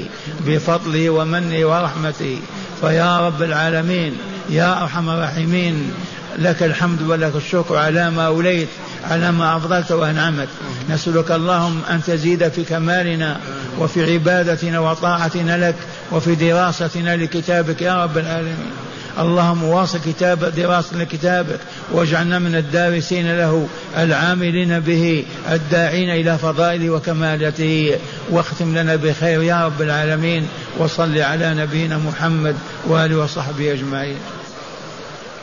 بفضله 0.47 1.11
ومنه 1.11 1.67
ورحمته 1.67 2.39
فيا 2.81 3.27
رب 3.27 3.43
العالمين 3.43 4.17
يا 4.51 4.83
أرحم 4.83 5.11
الراحمين 5.11 5.93
لك 6.39 6.63
الحمد 6.63 7.03
ولك 7.03 7.37
الشكر 7.37 7.77
على 7.77 8.11
ما 8.11 8.27
أوليت 8.27 8.69
على 9.11 9.33
ما 9.33 9.57
أفضلت 9.57 9.93
وأنعمت. 9.93 10.49
نسألك 10.91 11.31
اللهم 11.31 11.83
أن 11.91 12.03
تزيد 12.03 12.49
في 12.49 12.65
كمالنا 12.65 13.37
وفي 13.79 14.13
عبادتنا 14.13 14.79
وطاعتنا 14.81 15.69
لك 15.69 15.75
وفي 16.13 16.35
دراستنا 16.35 17.17
لكتابك 17.17 17.83
يا 17.83 18.05
رب 18.05 18.19
العالمين. 18.19 18.88
اللهم 19.19 19.65
واصل 19.65 19.99
كتاب 20.07 20.45
دراسة 20.57 20.97
لكتابك 20.97 21.61
واجعلنا 21.93 22.39
من 22.39 22.55
الدارسين 22.55 23.37
له 23.39 23.69
العاملين 23.99 24.81
به 24.81 25.25
الداعين 25.51 26.11
إلى 26.11 26.39
فضائله 26.39 26.91
وكمالته 26.91 27.99
واختم 28.31 28.79
لنا 28.79 28.97
بخير 28.97 29.43
يا 29.43 29.67
رب 29.67 29.83
العالمين 29.83 30.49
وصل 30.79 31.19
على 31.19 31.55
نبينا 31.55 31.99
محمد 31.99 32.57
وآله 32.87 33.17
وصحبه 33.17 33.73
أجمعين. 33.73 34.17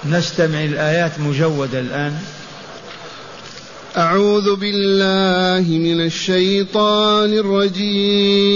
نستمع 0.05 0.63
الآيات 0.63 1.19
مجودة 1.19 1.79
الآن. 1.79 2.13
أعوذ 3.97 4.55
بالله 4.55 5.77
من 5.77 6.01
الشيطان 6.01 7.33
الرجيم. 7.33 8.55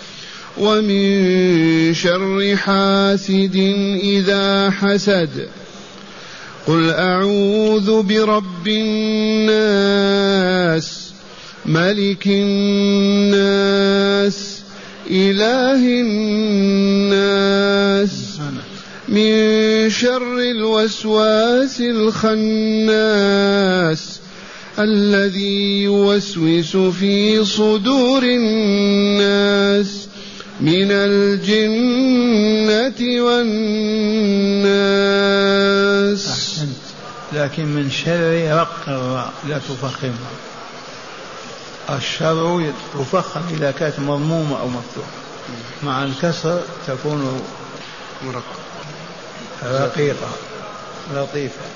ومن 0.57 1.93
شر 1.93 2.55
حاسد 2.55 3.55
إذا 4.03 4.69
حسد. 4.69 5.47
قل 6.67 6.89
أعوذ 6.89 8.03
برب 8.03 8.67
الناس 8.67 9.91
ملك 11.65 12.27
الناس 12.27 13.57
إله 15.11 16.01
الناس. 16.01 17.31
من 19.09 19.89
شر 19.89 20.39
الوسواس 20.39 21.81
الخناس 21.81 22.91
الذي 24.79 25.83
يوسوس 25.83 26.77
في 26.77 27.45
صدور 27.45 28.23
الناس. 28.23 30.07
من 30.61 30.91
الجنة 30.91 32.21
والناس. 33.21 33.81
أحسنت. 36.29 36.75
لكن 37.33 37.65
من 37.65 37.91
شر 37.91 38.57
رق 38.57 38.77
الراء 38.87 39.33
لا 39.47 39.57
تفخمها 39.57 40.31
الشر 41.89 42.73
تفخم 42.93 43.41
إذا 43.53 43.71
كانت 43.71 43.99
مضمومة 43.99 44.59
أو 44.59 44.67
مفتوحة. 44.67 45.07
مع 45.83 46.03
الكسر 46.03 46.61
تكون 46.87 47.41
رقيقة 49.63 50.29
لطيفة. 51.13 51.71